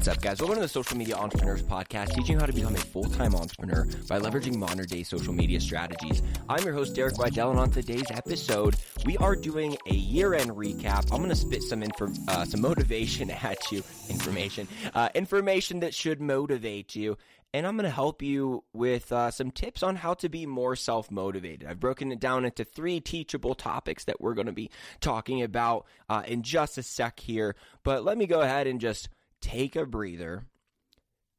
What's 0.00 0.08
up, 0.08 0.22
guys? 0.22 0.40
Welcome 0.40 0.56
to 0.56 0.62
the 0.62 0.68
Social 0.68 0.96
Media 0.96 1.14
Entrepreneurs 1.14 1.62
Podcast, 1.62 2.14
teaching 2.14 2.36
you 2.36 2.38
how 2.38 2.46
to 2.46 2.54
become 2.54 2.74
a 2.74 2.78
full-time 2.78 3.34
entrepreneur 3.34 3.84
by 4.08 4.18
leveraging 4.18 4.56
modern-day 4.56 5.02
social 5.02 5.34
media 5.34 5.60
strategies. 5.60 6.22
I'm 6.48 6.64
your 6.64 6.72
host, 6.72 6.94
Derek 6.94 7.16
Videll, 7.16 7.50
and 7.50 7.60
on 7.60 7.70
today's 7.70 8.10
episode, 8.10 8.76
we 9.04 9.18
are 9.18 9.36
doing 9.36 9.76
a 9.88 9.92
year-end 9.92 10.52
recap. 10.52 11.12
I'm 11.12 11.18
going 11.18 11.28
to 11.28 11.36
spit 11.36 11.62
some 11.62 11.82
info, 11.82 12.08
uh, 12.28 12.46
some 12.46 12.62
motivation 12.62 13.30
at 13.42 13.58
you, 13.70 13.82
information, 14.08 14.66
uh, 14.94 15.10
information 15.14 15.80
that 15.80 15.92
should 15.92 16.18
motivate 16.18 16.96
you, 16.96 17.18
and 17.52 17.66
I'm 17.66 17.76
going 17.76 17.84
to 17.84 17.90
help 17.90 18.22
you 18.22 18.64
with 18.72 19.12
uh, 19.12 19.30
some 19.30 19.50
tips 19.50 19.82
on 19.82 19.96
how 19.96 20.14
to 20.14 20.30
be 20.30 20.46
more 20.46 20.76
self-motivated. 20.76 21.68
I've 21.68 21.78
broken 21.78 22.10
it 22.10 22.20
down 22.20 22.46
into 22.46 22.64
three 22.64 23.00
teachable 23.00 23.54
topics 23.54 24.04
that 24.04 24.18
we're 24.18 24.32
going 24.32 24.46
to 24.46 24.52
be 24.52 24.70
talking 25.02 25.42
about 25.42 25.84
uh, 26.08 26.22
in 26.26 26.42
just 26.42 26.78
a 26.78 26.82
sec 26.82 27.20
here, 27.20 27.54
but 27.82 28.02
let 28.02 28.16
me 28.16 28.26
go 28.26 28.40
ahead 28.40 28.66
and 28.66 28.80
just 28.80 29.10
take 29.40 29.76
a 29.76 29.86
breather, 29.86 30.44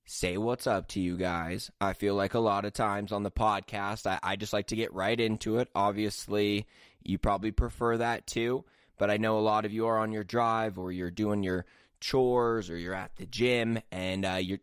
say 0.05 0.37
what's 0.37 0.67
up 0.67 0.87
to 0.89 0.99
you 0.99 1.17
guys. 1.17 1.71
I 1.79 1.93
feel 1.93 2.15
like 2.15 2.33
a 2.33 2.39
lot 2.39 2.65
of 2.65 2.73
times 2.73 3.11
on 3.11 3.23
the 3.23 3.31
podcast, 3.31 4.07
I, 4.07 4.19
I, 4.21 4.35
just 4.35 4.53
like 4.53 4.67
to 4.67 4.75
get 4.75 4.93
right 4.93 5.19
into 5.19 5.57
it. 5.57 5.69
Obviously, 5.75 6.67
you 7.03 7.17
probably 7.17 7.51
prefer 7.51 7.97
that 7.97 8.27
too, 8.27 8.65
but 8.97 9.09
I 9.09 9.17
know 9.17 9.37
a 9.37 9.41
lot 9.41 9.65
of 9.65 9.73
you 9.73 9.87
are 9.87 9.99
on 9.99 10.11
your 10.11 10.23
drive 10.23 10.77
or 10.77 10.91
you're 10.91 11.11
doing 11.11 11.43
your 11.43 11.65
chores 11.99 12.69
or 12.69 12.77
you're 12.77 12.95
at 12.95 13.15
the 13.15 13.25
gym 13.25 13.79
and 13.91 14.25
uh, 14.25 14.39
you're 14.41 14.59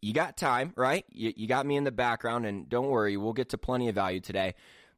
you 0.00 0.14
got 0.14 0.36
time, 0.36 0.72
right? 0.76 1.04
You, 1.10 1.32
you 1.36 1.46
got 1.46 1.66
me 1.66 1.76
in 1.76 1.84
the 1.84 1.92
background, 1.92 2.46
and 2.46 2.68
don't 2.68 2.88
worry, 2.88 3.16
we'll 3.16 3.32
get 3.32 3.50
to 3.50 3.58
plenty 3.58 3.88
of 3.88 3.94
value 3.94 4.20
today. 4.20 4.54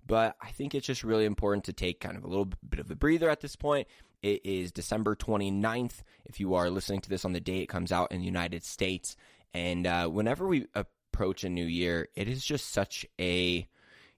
But 0.06 0.36
I 0.40 0.50
think 0.50 0.74
it's 0.74 0.86
just 0.86 1.02
really 1.02 1.24
important 1.24 1.64
to 1.64 1.72
take 1.72 2.00
kind 2.00 2.16
of 2.16 2.22
a 2.22 2.28
little 2.28 2.48
bit 2.68 2.78
of 2.78 2.90
a 2.90 2.94
breather 2.94 3.28
at 3.28 3.40
this 3.40 3.56
point 3.56 3.88
it 4.26 4.44
is 4.44 4.72
December 4.72 5.14
29th. 5.14 6.02
If 6.24 6.40
you 6.40 6.54
are 6.54 6.68
listening 6.68 7.00
to 7.02 7.08
this 7.08 7.24
on 7.24 7.32
the 7.32 7.40
day 7.40 7.58
it 7.58 7.68
comes 7.68 7.92
out 7.92 8.10
in 8.10 8.18
the 8.18 8.26
United 8.26 8.64
States. 8.64 9.16
And 9.54 9.86
uh, 9.86 10.08
whenever 10.08 10.48
we 10.48 10.66
approach 10.74 11.44
a 11.44 11.48
new 11.48 11.64
year, 11.64 12.08
it 12.16 12.26
is 12.26 12.44
just 12.44 12.70
such 12.70 13.06
a 13.20 13.68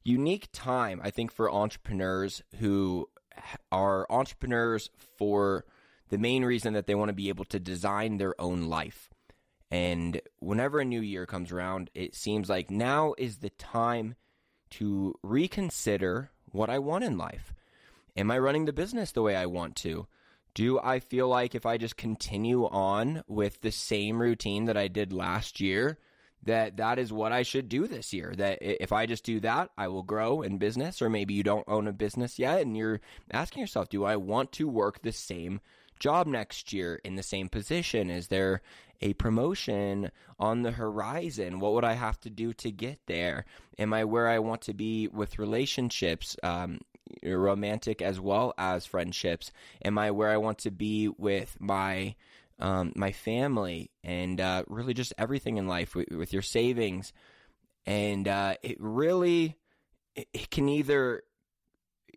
unique 0.03 0.49
time, 0.51 1.03
I 1.05 1.11
think, 1.11 1.31
for 1.31 1.53
entrepreneurs 1.53 2.43
who 2.59 3.11
are 3.71 4.07
entrepreneurs 4.09 4.89
for 5.19 5.67
the 6.09 6.17
main 6.17 6.43
reason 6.43 6.73
that 6.73 6.87
they 6.87 6.95
want 6.95 7.11
to 7.11 7.15
be 7.15 7.29
able 7.29 7.45
to 7.45 7.61
design 7.61 8.17
their 8.17 8.41
own 8.41 8.63
life. 8.63 9.11
And 9.71 10.23
whenever 10.39 10.81
a 10.81 10.87
new 10.87 11.03
year 11.03 11.27
comes 11.27 11.53
around, 11.53 11.91
it 11.95 12.15
seems 12.15 12.49
like 12.49 12.71
now 12.71 13.15
is 13.19 13.37
the 13.37 13.51
time 13.51 14.15
to 14.71 15.15
reconsider 15.23 16.31
what 16.51 16.71
I 16.71 16.79
want 16.79 17.05
in 17.05 17.19
life. 17.19 17.53
Am 18.19 18.33
I 18.33 18.39
running 18.39 18.65
the 18.65 18.73
business 18.73 19.13
the 19.13 19.23
way 19.23 19.37
I 19.37 19.47
want 19.47 19.77
to? 19.77 20.09
Do 20.53 20.81
I 20.81 20.99
feel 20.99 21.29
like 21.29 21.55
if 21.55 21.65
I 21.65 21.79
just 21.79 21.97
continue 21.97 22.67
on 22.67 23.23
with 23.29 23.61
the 23.61 23.71
same 23.71 24.21
routine 24.21 24.65
that 24.65 24.77
I 24.77 24.89
did 24.89 25.13
last 25.13 25.61
year, 25.61 25.99
that 26.43 26.79
that 26.79 26.99
is 26.99 27.13
what 27.13 27.31
I 27.31 27.43
should 27.43 27.69
do 27.69 27.87
this 27.87 28.13
year. 28.13 28.35
That 28.37 28.59
if 28.61 28.93
I 28.93 29.07
just 29.07 29.23
do 29.25 29.39
that, 29.41 29.71
I 29.79 29.87
will 29.87 30.03
grow 30.03 30.43
in 30.43 30.59
business. 30.59 31.01
Or 31.01 31.09
maybe 31.09 31.35
you 31.35 31.45
don't 31.45 31.69
own 31.69 31.87
a 31.87 31.93
business 31.93 32.41
yet 32.41 32.61
and 32.63 32.77
you're 32.77 33.01
asking 33.31 33.61
yourself, 33.61 33.89
do 33.89 34.05
I 34.05 34.17
want 34.17 34.51
to 34.53 34.67
work 34.67 35.03
the 35.03 35.13
same 35.13 35.61
job 36.01 36.27
next 36.27 36.73
year 36.73 37.01
in 37.05 37.15
the 37.15 37.23
same 37.23 37.49
position? 37.49 38.11
Is 38.11 38.27
there 38.27 38.63
a 39.01 39.13
promotion 39.15 40.11
on 40.41 40.63
the 40.63 40.73
horizon? 40.73 41.61
What 41.61 41.75
would 41.75 41.85
I 41.85 41.95
have 41.95 42.19
to 42.21 42.31
do 42.31 42.53
to 42.55 42.73
get 42.73 42.99
there? 43.07 43.45
Am 43.79 43.93
I 43.93 44.05
where 44.05 44.29
I 44.29 44.41
want 44.41 44.63
to 44.63 44.75
be 44.75 45.07
with 45.07 45.39
relationships? 45.39 46.37
Um, 46.43 46.81
romantic 47.23 48.03
as 48.03 48.21
well 48.21 48.55
as 48.59 48.87
friendships? 48.87 49.53
Am 49.85 49.99
I 49.99 50.11
where 50.11 50.31
I 50.31 50.37
want 50.37 50.59
to 50.59 50.71
be 50.71 51.09
with 51.09 51.57
my 51.61 52.15
um, 52.61 52.93
my 52.97 53.13
family 53.13 53.91
and 54.03 54.41
uh, 54.41 54.65
really 54.67 54.95
just 54.95 55.15
everything 55.17 55.59
in 55.59 55.69
life 55.69 55.95
with, 55.95 56.11
with 56.11 56.33
your 56.33 56.43
savings? 56.43 57.13
And 57.87 58.27
uh, 58.29 58.55
it 58.63 58.77
really 58.81 59.57
it, 60.15 60.29
it, 60.33 60.51
can 60.51 60.69
either 60.69 61.23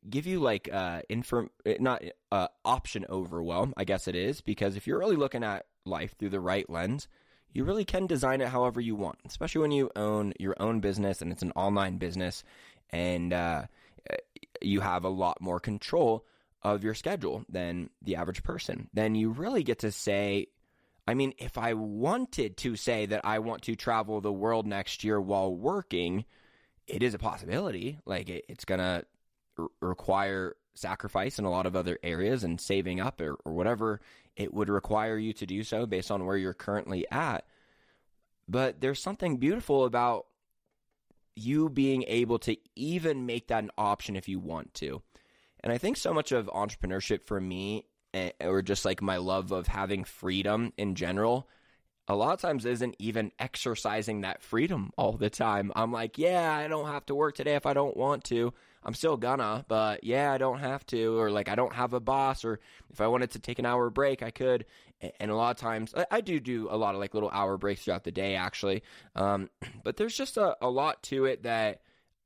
give 0.10 0.26
you 0.26 0.40
like 0.40 0.70
uh, 0.72 1.02
inform 1.10 1.50
not 1.80 2.04
uh, 2.32 2.48
option 2.66 3.06
overwhelm, 3.10 3.74
I 3.78 3.84
guess 3.84 4.08
it 4.08 4.16
is, 4.16 4.42
because 4.42 4.76
if 4.76 4.88
you're 4.88 5.00
really 5.00 5.16
looking 5.16 5.44
at 5.44 5.66
life 5.86 6.16
through 6.18 6.30
the 6.30 6.40
right 6.40 6.70
lens, 6.70 7.08
you 7.54 7.64
really 7.64 7.86
can 7.86 8.08
design 8.08 8.42
it 8.42 8.48
however 8.48 8.80
you 8.80 8.96
want, 8.96 9.20
especially 9.26 9.62
when 9.62 9.72
you 9.72 9.92
own 9.96 10.34
your 10.40 10.56
own 10.60 10.80
business 10.80 11.22
and 11.22 11.32
it's 11.32 11.44
an 11.44 11.52
online 11.56 11.98
business 11.98 12.44
and 12.92 13.34
uh, 13.34 13.64
Uh, 14.10 14.16
you 14.62 14.80
have 14.80 15.04
a 15.04 15.10
lot 15.10 15.42
more 15.42 15.60
control 15.60 16.26
of 16.62 16.84
your 16.84 16.94
schedule 16.94 17.44
than 17.50 17.90
the 18.02 18.16
average 18.16 18.44
person. 18.44 18.88
Then 18.94 19.16
you 19.16 19.32
really 19.32 19.64
get 19.64 19.80
to 19.80 19.92
say, 19.92 20.48
I 21.08 21.14
mean, 21.16 21.34
if 21.40 21.58
I 21.58 21.74
wanted 21.74 22.58
to 22.58 22.76
say 22.76 23.08
that 23.08 23.26
I 23.26 23.40
want 23.40 23.64
to 23.64 23.76
travel 23.76 24.22
the 24.22 24.32
world 24.32 24.68
next 24.68 25.04
year 25.04 25.20
while 25.20 25.54
working, 25.54 26.26
it 26.88 27.02
is 27.02 27.14
a 27.14 27.20
possibility. 27.20 27.98
Like 28.06 28.30
it, 28.30 28.46
it's 28.48 28.66
going 28.66 28.80
to 28.80 29.06
r- 29.58 29.68
require 29.82 30.56
sacrifice 30.74 31.40
in 31.40 31.46
a 31.46 31.50
lot 31.50 31.66
of 31.66 31.76
other 31.76 31.98
areas 32.04 32.44
and 32.44 32.62
saving 32.62 33.00
up 33.00 33.20
or, 33.20 33.38
or 33.44 33.54
whatever 33.54 34.00
it 34.36 34.54
would 34.54 34.70
require 34.70 35.18
you 35.18 35.34
to 35.34 35.46
do 35.46 35.64
so 35.64 35.86
based 35.86 36.12
on 36.12 36.26
where 36.26 36.38
you're 36.38 36.54
currently 36.54 37.06
at. 37.12 37.46
But 38.48 38.82
there's 38.82 39.02
something 39.02 39.38
beautiful 39.38 39.86
about 39.86 40.28
you 41.36 41.70
being 41.70 42.04
able 42.08 42.40
to 42.40 42.58
even 42.76 43.26
make 43.26 43.48
that 43.48 43.64
an 43.64 43.72
option 43.78 44.16
if 44.16 44.28
you 44.28 44.40
want 44.40 44.74
to. 44.76 45.02
And 45.64 45.72
I 45.72 45.78
think 45.78 45.98
so 45.98 46.14
much 46.14 46.32
of 46.32 46.48
entrepreneurship 46.48 47.26
for 47.26 47.40
me, 47.40 47.86
eh, 48.14 48.32
or 48.42 48.62
just 48.62 48.86
like 48.86 49.02
my 49.02 49.18
love 49.18 49.52
of 49.52 49.68
having 49.68 50.04
freedom 50.04 50.74
in 50.78 50.96
general, 50.96 51.48
a 52.08 52.16
lot 52.16 52.34
of 52.34 52.42
times 52.42 52.66
isn't 52.66 52.96
even 53.00 53.32
exercising 53.40 54.22
that 54.22 54.42
freedom 54.42 54.92
all 54.98 55.14
the 55.14 55.30
time. 55.30 55.72
I'm 55.76 55.92
like, 55.92 56.18
yeah, 56.18 56.54
I 56.54 56.68
don't 56.68 56.88
have 56.88 57.06
to 57.08 57.16
work 57.16 57.36
today 57.36 57.56
if 57.56 57.66
I 57.66 57.74
don't 57.74 57.96
want 57.96 58.24
to. 58.26 58.54
I'm 58.84 58.96
still 58.96 59.16
gonna, 59.16 59.64
but 59.68 60.04
yeah, 60.04 60.32
I 60.32 60.40
don't 60.40 60.60
have 60.60 60.86
to, 60.88 61.20
or 61.20 61.30
like 61.30 61.48
I 61.50 61.56
don't 61.56 61.74
have 61.74 61.94
a 61.94 62.00
boss, 62.00 62.44
or 62.44 62.60
if 62.90 63.00
I 63.00 63.08
wanted 63.08 63.32
to 63.32 63.40
take 63.40 63.60
an 63.60 63.66
hour 63.66 63.90
break, 63.92 64.24
I 64.24 64.32
could. 64.32 64.66
And 65.20 65.30
a 65.32 65.36
lot 65.36 65.52
of 65.52 65.58
times, 65.58 65.94
I 66.10 66.22
do 66.22 66.40
do 66.40 66.68
a 66.70 66.78
lot 66.78 66.96
of 66.96 67.00
like 67.00 67.14
little 67.14 67.30
hour 67.30 67.58
breaks 67.58 67.84
throughout 67.84 68.04
the 68.04 68.12
day, 68.12 68.36
actually. 68.36 68.84
Um, 69.16 69.50
but 69.84 69.98
there's 69.98 70.16
just 70.16 70.38
a, 70.38 70.58
a 70.62 70.70
lot 70.70 71.04
to 71.04 71.26
it 71.26 71.44
that, 71.44 71.82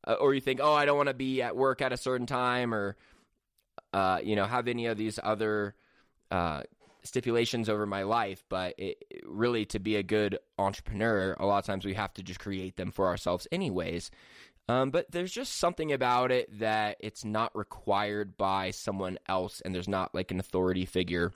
uh, 0.07 0.13
or 0.13 0.33
you 0.33 0.41
think, 0.41 0.61
oh, 0.63 0.73
I 0.73 0.85
don't 0.85 0.97
want 0.97 1.09
to 1.09 1.13
be 1.13 1.41
at 1.41 1.55
work 1.57 1.81
at 1.81 1.91
a 1.91 1.97
certain 1.97 2.27
time, 2.27 2.73
or 2.73 2.95
uh, 3.93 4.19
you 4.23 4.37
know, 4.37 4.45
have 4.45 4.69
any 4.69 4.85
of 4.85 4.97
these 4.97 5.19
other 5.21 5.75
uh, 6.31 6.63
stipulations 7.05 7.69
over 7.69 7.85
my 7.85 8.03
life, 8.03 8.43
but 8.49 8.75
it, 8.77 9.03
really 9.25 9.65
to 9.67 9.79
be 9.79 9.95
a 9.95 10.03
good 10.03 10.39
entrepreneur, 10.57 11.35
a 11.39 11.45
lot 11.45 11.59
of 11.59 11.65
times 11.65 11.85
we 11.85 11.93
have 11.93 12.13
to 12.15 12.23
just 12.23 12.39
create 12.39 12.75
them 12.75 12.91
for 12.91 13.07
ourselves 13.07 13.47
anyways. 13.51 14.11
Um, 14.67 14.89
but 14.89 15.11
there's 15.11 15.31
just 15.31 15.59
something 15.59 15.91
about 15.93 16.31
it 16.31 16.59
that 16.59 16.97
it's 16.99 17.23
not 17.23 17.55
required 17.55 18.35
by 18.35 18.71
someone 18.71 19.19
else, 19.27 19.61
and 19.61 19.73
there's 19.73 19.87
not 19.87 20.15
like 20.15 20.31
an 20.31 20.39
authority 20.39 20.85
figure 20.85 21.31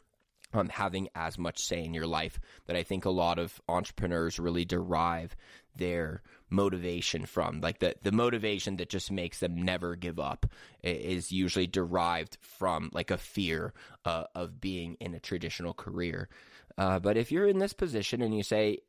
um, 0.53 0.69
having 0.69 1.09
as 1.15 1.37
much 1.37 1.59
say 1.59 1.83
in 1.83 1.93
your 1.93 2.07
life 2.07 2.39
that 2.65 2.75
I 2.75 2.83
think 2.83 3.05
a 3.05 3.11
lot 3.11 3.37
of 3.37 3.61
entrepreneurs 3.67 4.39
really 4.39 4.65
derive 4.65 5.35
their 5.75 6.23
motivation 6.49 7.25
from. 7.25 7.61
Like 7.61 7.79
the, 7.79 7.95
the 8.01 8.11
motivation 8.11 8.77
that 8.77 8.89
just 8.89 9.11
makes 9.11 9.39
them 9.39 9.63
never 9.63 9.95
give 9.95 10.19
up 10.19 10.45
is 10.83 11.31
usually 11.31 11.67
derived 11.67 12.37
from 12.41 12.89
like 12.93 13.11
a 13.11 13.17
fear 13.17 13.73
uh, 14.05 14.25
of 14.35 14.59
being 14.59 14.95
in 14.99 15.13
a 15.13 15.19
traditional 15.19 15.73
career. 15.73 16.29
Uh, 16.77 16.99
but 16.99 17.17
if 17.17 17.31
you're 17.31 17.47
in 17.47 17.59
this 17.59 17.73
position 17.73 18.21
and 18.21 18.35
you 18.35 18.43
say, 18.43 18.79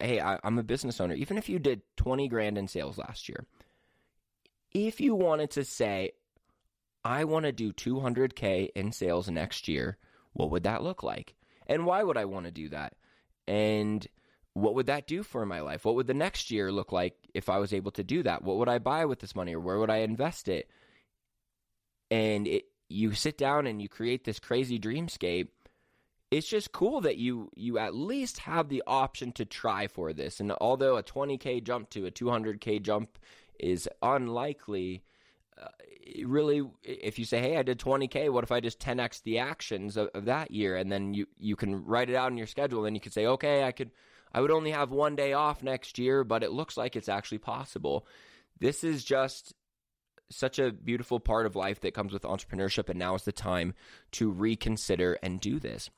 hey, 0.00 0.20
I, 0.20 0.38
I'm 0.42 0.58
a 0.58 0.64
business 0.64 1.00
owner, 1.00 1.14
even 1.14 1.38
if 1.38 1.48
you 1.48 1.58
did 1.58 1.82
20 1.96 2.28
grand 2.28 2.58
in 2.58 2.68
sales 2.68 2.98
last 2.98 3.28
year, 3.28 3.44
if 4.72 5.00
you 5.00 5.14
wanted 5.14 5.50
to 5.52 5.64
say, 5.64 6.12
I 7.04 7.24
want 7.24 7.44
to 7.46 7.52
do 7.52 7.72
200K 7.72 8.70
in 8.74 8.92
sales 8.92 9.30
next 9.30 9.68
year, 9.68 9.96
what 10.32 10.50
would 10.50 10.64
that 10.64 10.82
look 10.82 11.02
like? 11.02 11.34
And 11.66 11.86
why 11.86 12.02
would 12.02 12.16
I 12.16 12.24
want 12.24 12.46
to 12.46 12.52
do 12.52 12.68
that? 12.70 12.94
And 13.46 14.06
what 14.62 14.74
would 14.74 14.86
that 14.86 15.06
do 15.06 15.22
for 15.22 15.44
my 15.46 15.60
life? 15.60 15.84
What 15.84 15.94
would 15.94 16.06
the 16.06 16.14
next 16.14 16.50
year 16.50 16.72
look 16.72 16.92
like 16.92 17.14
if 17.34 17.48
I 17.48 17.58
was 17.58 17.72
able 17.72 17.90
to 17.92 18.04
do 18.04 18.22
that? 18.22 18.42
What 18.42 18.56
would 18.56 18.68
I 18.68 18.78
buy 18.78 19.04
with 19.04 19.20
this 19.20 19.36
money 19.36 19.54
or 19.54 19.60
where 19.60 19.78
would 19.78 19.90
I 19.90 19.98
invest 19.98 20.48
it? 20.48 20.68
And 22.10 22.46
it, 22.46 22.64
you 22.88 23.12
sit 23.12 23.36
down 23.36 23.66
and 23.66 23.82
you 23.82 23.88
create 23.88 24.24
this 24.24 24.38
crazy 24.38 24.78
dreamscape. 24.78 25.48
It's 26.30 26.48
just 26.48 26.72
cool 26.72 27.00
that 27.02 27.16
you 27.16 27.50
you 27.54 27.78
at 27.78 27.94
least 27.94 28.40
have 28.40 28.68
the 28.68 28.82
option 28.86 29.32
to 29.32 29.44
try 29.44 29.86
for 29.86 30.12
this. 30.12 30.40
And 30.40 30.52
although 30.52 30.96
a 30.96 31.02
20k 31.02 31.62
jump 31.64 31.90
to 31.90 32.06
a 32.06 32.10
200k 32.10 32.82
jump 32.82 33.18
is 33.58 33.88
unlikely, 34.02 35.02
uh, 35.60 35.68
really, 36.24 36.62
if 36.82 37.18
you 37.18 37.24
say, 37.24 37.40
"Hey, 37.40 37.56
I 37.56 37.62
did 37.62 37.78
20k. 37.78 38.30
What 38.30 38.44
if 38.44 38.52
I 38.52 38.60
just 38.60 38.78
10x 38.78 39.22
the 39.22 39.38
actions 39.38 39.96
of, 39.96 40.08
of, 40.14 40.26
that 40.26 40.50
year?" 40.50 40.76
and 40.76 40.92
then 40.92 41.14
you 41.14 41.26
you 41.38 41.56
can 41.56 41.84
write 41.84 42.10
it 42.10 42.16
out 42.16 42.30
in 42.30 42.36
your 42.36 42.46
schedule, 42.46 42.84
and 42.84 42.94
you 42.94 43.00
could 43.00 43.14
say, 43.14 43.26
"Okay, 43.26 43.64
I 43.64 43.72
could, 43.72 43.90
I 44.32 44.40
would 44.40 44.50
only 44.50 44.70
have 44.70 44.90
one 44.90 45.16
day 45.16 45.32
off 45.32 45.62
next 45.62 45.98
year, 45.98 46.24
but 46.24 46.42
it 46.42 46.52
looks 46.52 46.76
like 46.76 46.96
it's 46.96 47.08
actually 47.08 47.38
possible." 47.38 48.06
This 48.60 48.82
is 48.82 49.04
just 49.04 49.54
such 50.30 50.58
a 50.58 50.72
beautiful 50.72 51.20
part 51.20 51.46
of 51.46 51.56
life 51.56 51.80
that 51.80 51.94
comes 51.94 52.12
with 52.12 52.22
entrepreneurship, 52.22 52.88
and 52.88 52.98
now 52.98 53.14
is 53.14 53.24
the 53.24 53.32
time 53.32 53.74
to 54.12 54.30
reconsider 54.30 55.18
and 55.22 55.40
do 55.40 55.58
this. 55.58 55.90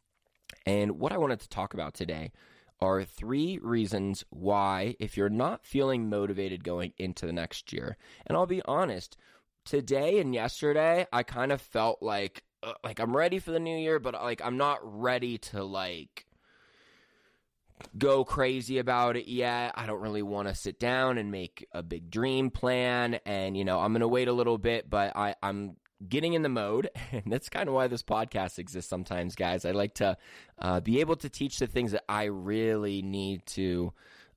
And 0.67 0.99
what 1.01 1.13
I 1.13 1.19
wanted 1.19 1.41
to 1.41 1.49
talk 1.49 1.75
about 1.75 1.95
today 1.95 2.33
are 2.81 3.05
three 3.05 3.59
reasons 3.61 4.25
why, 4.31 4.97
if 4.99 5.17
you're 5.17 5.29
not 5.29 5.67
feeling 5.67 6.09
motivated 6.09 6.65
going 6.65 6.93
into 6.97 7.27
the 7.27 7.33
next 7.33 7.73
year, 7.73 7.97
and 8.27 8.37
I'll 8.37 8.47
be 8.47 8.63
honest, 8.65 9.17
today 9.65 10.19
and 10.19 10.35
yesterday, 10.35 11.07
I 11.13 11.23
kind 11.23 11.53
of 11.53 11.61
felt 11.61 12.03
like, 12.03 12.45
uh, 12.63 12.75
like 12.83 13.01
I'm 13.01 13.17
ready 13.17 13.39
for 13.39 13.51
the 13.51 13.61
new 13.61 13.77
year, 13.77 13.99
but 13.99 14.15
like 14.15 14.41
I'm 14.43 14.57
not 14.57 14.79
ready 14.83 15.39
to 15.39 15.63
like 15.63 16.27
go 17.97 18.25
crazy 18.25 18.79
about 18.79 19.17
it 19.17 19.29
yet. 19.29 19.73
I 19.75 19.87
don't 19.87 20.01
really 20.01 20.23
want 20.23 20.49
to 20.49 20.55
sit 20.55 20.79
down 20.79 21.19
and 21.19 21.31
make 21.31 21.67
a 21.73 21.83
big 21.83 22.11
dream 22.11 22.51
plan. 22.51 23.21
And, 23.27 23.57
you 23.57 23.65
know, 23.65 23.81
I'm 23.81 23.93
going 23.93 24.01
to 24.01 24.09
wait 24.09 24.29
a 24.29 24.33
little 24.33 24.59
bit, 24.59 24.89
but 24.89 25.17
I, 25.17 25.35
I'm 25.43 25.77
getting 26.07 26.35
in 26.35 26.43
the 26.43 26.49
mode. 26.49 26.91
And 27.13 27.25
that's 27.27 27.49
kind 27.49 27.69
of 27.69 27.75
why 27.75 27.89
this 27.89 28.03
podcast 28.03 28.59
exists 28.59 28.89
sometimes, 28.89 29.35
guys. 29.35 29.65
I 29.65 29.73
like 29.73 29.95
to 29.95 30.17
uh, 30.59 30.81
be 30.81 31.01
able 31.01 31.17
to 31.17 31.29
teach 31.29 31.59
the 31.59 31.67
things 31.67 31.93
that 31.93 32.05
I 32.09 32.25
really 32.25 33.03
need 33.03 33.47
to. 33.47 33.93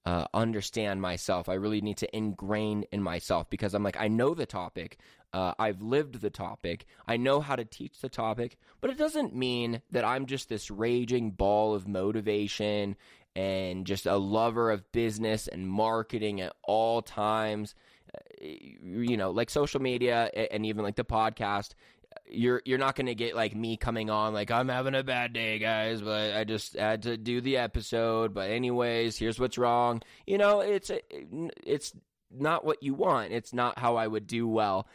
Uh, 0.05 0.25
understand 0.33 1.01
myself. 1.01 1.47
I 1.47 1.53
really 1.53 1.79
need 1.79 1.95
to 1.99 2.13
ingrain 2.13 2.83
in 2.91 3.01
myself 3.01 3.49
because 3.49 3.73
I'm 3.73 3.83
like, 3.83 3.95
I 3.97 4.09
know 4.09 4.33
the 4.33 4.45
topic. 4.45 4.97
Uh, 5.33 5.53
I've 5.57 5.81
lived 5.81 6.21
the 6.21 6.29
topic. 6.29 6.85
I 7.07 7.17
know 7.17 7.39
how 7.39 7.55
to 7.55 7.65
teach 7.65 8.01
the 8.01 8.09
topic, 8.09 8.57
but 8.81 8.91
it 8.91 8.97
doesn't 8.97 9.35
mean 9.35 9.81
that 9.91 10.03
I'm 10.05 10.25
just 10.27 10.47
this 10.47 10.69
raging 10.69 11.31
ball 11.31 11.73
of 11.73 11.87
motivation 11.87 12.97
and 13.35 13.85
just 13.85 14.05
a 14.05 14.17
lover 14.17 14.71
of 14.71 14.91
business 14.91 15.47
and 15.47 15.67
marketing 15.67 16.41
at 16.41 16.53
all 16.63 17.01
times. 17.01 17.75
Uh, 18.13 18.45
you 18.83 19.17
know, 19.17 19.31
like 19.31 19.49
social 19.49 19.81
media 19.81 20.29
and 20.51 20.65
even 20.65 20.83
like 20.83 20.95
the 20.95 21.05
podcast, 21.05 21.73
you're 22.27 22.61
you're 22.65 22.77
not 22.77 22.95
going 22.95 23.07
to 23.07 23.15
get 23.15 23.35
like 23.35 23.55
me 23.55 23.77
coming 23.77 24.09
on 24.09 24.33
like 24.33 24.51
I'm 24.51 24.69
having 24.69 24.95
a 24.95 25.03
bad 25.03 25.33
day, 25.33 25.59
guys, 25.59 26.01
but 26.01 26.33
I 26.33 26.43
just 26.43 26.77
had 26.77 27.03
to 27.03 27.17
do 27.17 27.41
the 27.41 27.57
episode. 27.57 28.33
But 28.33 28.49
anyways, 28.49 29.17
here's 29.17 29.39
what's 29.39 29.57
wrong. 29.57 30.01
You 30.27 30.37
know, 30.37 30.61
it's 30.61 30.91
it's 31.65 31.93
not 32.31 32.65
what 32.65 32.83
you 32.83 32.93
want. 32.93 33.31
It's 33.31 33.53
not 33.53 33.79
how 33.79 33.95
I 33.95 34.07
would 34.07 34.27
do 34.27 34.47
well. 34.47 34.87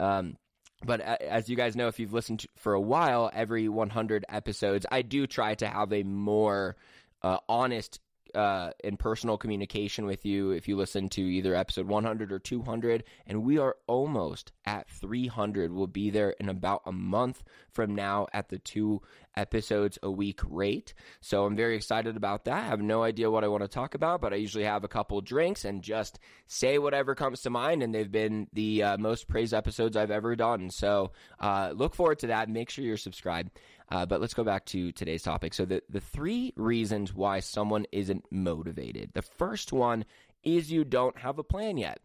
Um, 0.00 0.36
but 0.84 1.00
as 1.00 1.48
you 1.48 1.56
guys 1.56 1.76
know, 1.76 1.88
if 1.88 2.00
you've 2.00 2.12
listened 2.12 2.44
for 2.56 2.74
a 2.74 2.80
while, 2.80 3.30
every 3.32 3.68
100 3.68 4.24
episodes, 4.28 4.84
I 4.90 5.02
do 5.02 5.26
try 5.26 5.54
to 5.56 5.68
have 5.68 5.92
a 5.92 6.02
more 6.02 6.76
uh, 7.22 7.38
honest 7.48 8.00
uh, 8.34 8.70
in 8.82 8.96
personal 8.96 9.36
communication 9.36 10.06
with 10.06 10.24
you 10.24 10.50
if 10.52 10.66
you 10.66 10.76
listen 10.76 11.08
to 11.10 11.20
either 11.20 11.54
episode 11.54 11.86
100 11.86 12.32
or 12.32 12.38
200. 12.38 13.04
And 13.26 13.44
we 13.44 13.58
are 13.58 13.76
almost 13.86 14.52
at 14.64 14.88
300. 14.88 15.72
We'll 15.72 15.86
be 15.86 16.10
there 16.10 16.30
in 16.30 16.48
about 16.48 16.82
a 16.86 16.92
month 16.92 17.42
from 17.70 17.94
now 17.94 18.26
at 18.32 18.48
the 18.48 18.58
two 18.58 19.02
episodes 19.36 19.98
a 20.02 20.10
week 20.10 20.40
rate. 20.48 20.94
So 21.20 21.44
I'm 21.44 21.56
very 21.56 21.76
excited 21.76 22.16
about 22.16 22.44
that. 22.44 22.64
I 22.64 22.66
have 22.66 22.80
no 22.80 23.02
idea 23.02 23.30
what 23.30 23.44
I 23.44 23.48
want 23.48 23.62
to 23.62 23.68
talk 23.68 23.94
about, 23.94 24.20
but 24.20 24.32
I 24.32 24.36
usually 24.36 24.64
have 24.64 24.84
a 24.84 24.88
couple 24.88 25.20
drinks 25.20 25.64
and 25.64 25.82
just 25.82 26.18
say 26.46 26.78
whatever 26.78 27.14
comes 27.14 27.42
to 27.42 27.50
mind. 27.50 27.82
And 27.82 27.94
they've 27.94 28.10
been 28.10 28.48
the 28.52 28.82
uh, 28.82 28.98
most 28.98 29.28
praised 29.28 29.54
episodes 29.54 29.96
I've 29.96 30.10
ever 30.10 30.36
done. 30.36 30.70
So 30.70 31.12
uh, 31.40 31.72
look 31.74 31.94
forward 31.94 32.18
to 32.20 32.28
that. 32.28 32.48
Make 32.48 32.70
sure 32.70 32.84
you're 32.84 32.96
subscribed. 32.96 33.50
Uh, 33.92 34.06
but 34.06 34.22
let's 34.22 34.32
go 34.32 34.42
back 34.42 34.64
to 34.64 34.90
today's 34.90 35.22
topic. 35.22 35.52
So 35.52 35.66
the, 35.66 35.82
the 35.90 36.00
three 36.00 36.54
reasons 36.56 37.12
why 37.12 37.40
someone 37.40 37.84
isn't 37.92 38.24
motivated. 38.30 39.10
The 39.12 39.20
first 39.20 39.70
one 39.70 40.06
is 40.42 40.72
you 40.72 40.82
don't 40.82 41.18
have 41.18 41.38
a 41.38 41.44
plan 41.44 41.76
yet. 41.76 42.00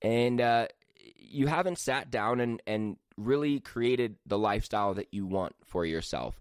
And 0.00 0.40
uh, 0.40 0.68
you 1.16 1.48
haven't 1.48 1.80
sat 1.80 2.12
down 2.12 2.38
and, 2.38 2.62
and 2.64 2.96
really 3.16 3.58
created 3.58 4.14
the 4.24 4.38
lifestyle 4.38 4.94
that 4.94 5.08
you 5.10 5.26
want 5.26 5.56
for 5.64 5.84
yourself. 5.84 6.40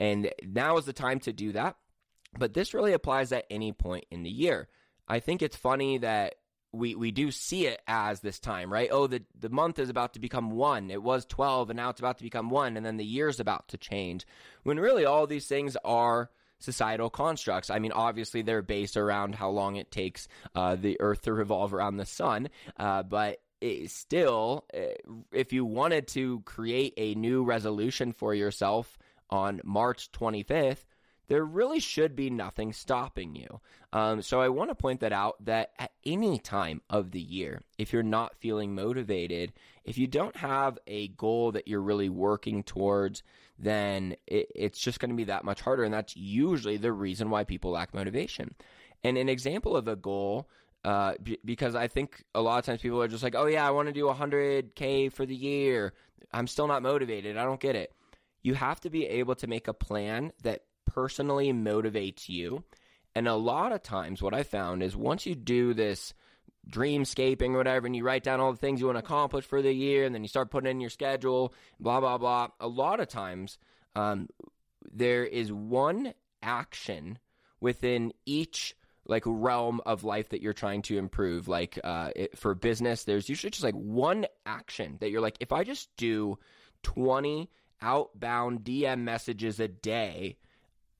And 0.00 0.32
now 0.42 0.78
is 0.78 0.86
the 0.86 0.94
time 0.94 1.20
to 1.20 1.32
do 1.34 1.52
that. 1.52 1.76
But 2.38 2.54
this 2.54 2.72
really 2.72 2.94
applies 2.94 3.32
at 3.32 3.44
any 3.50 3.72
point 3.72 4.06
in 4.10 4.22
the 4.22 4.30
year. 4.30 4.68
I 5.06 5.20
think 5.20 5.42
it's 5.42 5.56
funny 5.56 5.98
that 5.98 6.36
we 6.72 6.94
we 6.94 7.10
do 7.10 7.30
see 7.30 7.66
it 7.66 7.80
as 7.86 8.20
this 8.20 8.38
time, 8.38 8.72
right? 8.72 8.88
Oh, 8.90 9.06
the 9.06 9.22
the 9.38 9.50
month 9.50 9.78
is 9.78 9.90
about 9.90 10.14
to 10.14 10.20
become 10.20 10.50
one. 10.50 10.90
It 10.90 11.02
was 11.02 11.24
twelve, 11.24 11.70
and 11.70 11.76
now 11.76 11.90
it's 11.90 12.00
about 12.00 12.18
to 12.18 12.24
become 12.24 12.50
one, 12.50 12.76
and 12.76 12.84
then 12.84 12.96
the 12.96 13.04
year's 13.04 13.40
about 13.40 13.68
to 13.68 13.76
change. 13.76 14.26
When 14.62 14.80
really 14.80 15.04
all 15.04 15.26
these 15.26 15.46
things 15.46 15.76
are 15.84 16.30
societal 16.58 17.10
constructs. 17.10 17.70
I 17.70 17.80
mean, 17.80 17.90
obviously 17.90 18.42
they're 18.42 18.62
based 18.62 18.96
around 18.96 19.34
how 19.34 19.50
long 19.50 19.74
it 19.74 19.90
takes 19.90 20.28
uh, 20.54 20.76
the 20.76 20.96
Earth 21.00 21.22
to 21.22 21.32
revolve 21.32 21.74
around 21.74 21.96
the 21.96 22.06
sun, 22.06 22.50
uh, 22.76 23.02
but 23.02 23.40
still, 23.86 24.64
eh, 24.72 24.94
if 25.32 25.52
you 25.52 25.64
wanted 25.64 26.08
to 26.08 26.40
create 26.40 26.94
a 26.96 27.14
new 27.14 27.44
resolution 27.44 28.12
for 28.12 28.34
yourself 28.34 28.98
on 29.30 29.60
March 29.64 30.10
25th, 30.12 30.84
there 31.32 31.46
really 31.46 31.80
should 31.80 32.14
be 32.14 32.28
nothing 32.28 32.74
stopping 32.74 33.34
you. 33.34 33.58
Um, 33.94 34.20
so 34.20 34.42
I 34.42 34.50
want 34.50 34.68
to 34.68 34.74
point 34.74 35.00
that 35.00 35.14
out 35.14 35.42
that 35.46 35.70
at 35.78 35.92
any 36.04 36.38
time 36.38 36.82
of 36.90 37.10
the 37.10 37.22
year, 37.22 37.62
if 37.78 37.90
you're 37.90 38.02
not 38.02 38.36
feeling 38.36 38.74
motivated, 38.74 39.54
if 39.82 39.96
you 39.96 40.06
don't 40.06 40.36
have 40.36 40.78
a 40.86 41.08
goal 41.08 41.50
that 41.52 41.66
you're 41.66 41.80
really 41.80 42.10
working 42.10 42.62
towards, 42.62 43.22
then 43.58 44.14
it, 44.26 44.52
it's 44.54 44.78
just 44.78 45.00
going 45.00 45.08
to 45.08 45.16
be 45.16 45.24
that 45.24 45.42
much 45.42 45.62
harder. 45.62 45.84
And 45.84 45.94
that's 45.94 46.14
usually 46.14 46.76
the 46.76 46.92
reason 46.92 47.30
why 47.30 47.44
people 47.44 47.70
lack 47.70 47.94
motivation. 47.94 48.54
And 49.02 49.16
an 49.16 49.30
example 49.30 49.74
of 49.74 49.88
a 49.88 49.96
goal 49.96 50.50
uh, 50.84 51.14
b- 51.22 51.38
because 51.46 51.74
I 51.74 51.88
think 51.88 52.24
a 52.34 52.42
lot 52.42 52.58
of 52.58 52.66
times 52.66 52.82
people 52.82 53.00
are 53.00 53.08
just 53.08 53.22
like, 53.22 53.34
oh 53.34 53.46
yeah, 53.46 53.66
I 53.66 53.70
want 53.70 53.88
to 53.88 53.94
do 53.94 54.04
100K 54.04 55.10
for 55.10 55.24
the 55.24 55.34
year. 55.34 55.94
I'm 56.30 56.46
still 56.46 56.66
not 56.66 56.82
motivated. 56.82 57.38
I 57.38 57.44
don't 57.44 57.58
get 57.58 57.74
it. 57.74 57.94
You 58.42 58.52
have 58.52 58.80
to 58.80 58.90
be 58.90 59.06
able 59.06 59.36
to 59.36 59.46
make 59.46 59.66
a 59.66 59.72
plan 59.72 60.32
that 60.42 60.64
personally 60.86 61.52
motivates 61.52 62.28
you. 62.28 62.64
And 63.14 63.28
a 63.28 63.34
lot 63.34 63.72
of 63.72 63.82
times, 63.82 64.22
what 64.22 64.34
I 64.34 64.42
found 64.42 64.82
is 64.82 64.96
once 64.96 65.26
you 65.26 65.34
do 65.34 65.74
this 65.74 66.14
dreamscaping 66.70 67.50
or 67.50 67.58
whatever, 67.58 67.86
and 67.86 67.96
you 67.96 68.04
write 68.04 68.22
down 68.22 68.40
all 68.40 68.52
the 68.52 68.58
things 68.58 68.80
you 68.80 68.86
want 68.86 68.96
to 68.96 69.04
accomplish 69.04 69.44
for 69.44 69.60
the 69.60 69.72
year, 69.72 70.04
and 70.04 70.14
then 70.14 70.22
you 70.22 70.28
start 70.28 70.50
putting 70.50 70.70
in 70.70 70.80
your 70.80 70.90
schedule, 70.90 71.52
blah, 71.78 72.00
blah, 72.00 72.18
blah. 72.18 72.48
A 72.60 72.68
lot 72.68 73.00
of 73.00 73.08
times, 73.08 73.58
um, 73.94 74.28
there 74.90 75.24
is 75.24 75.52
one 75.52 76.14
action 76.42 77.18
within 77.60 78.12
each 78.26 78.74
like 79.06 79.22
realm 79.26 79.80
of 79.84 80.04
life 80.04 80.28
that 80.30 80.42
you're 80.42 80.52
trying 80.52 80.82
to 80.82 80.98
improve 80.98 81.48
like 81.48 81.78
uh, 81.82 82.10
it, 82.14 82.38
for 82.38 82.54
business 82.54 83.04
there's 83.04 83.28
usually 83.28 83.50
just 83.50 83.64
like 83.64 83.74
one 83.74 84.26
action 84.46 84.96
that 85.00 85.10
you're 85.10 85.20
like 85.20 85.36
if 85.40 85.52
i 85.52 85.64
just 85.64 85.88
do 85.96 86.38
20 86.82 87.50
outbound 87.80 88.60
dm 88.60 89.00
messages 89.00 89.58
a 89.58 89.68
day 89.68 90.36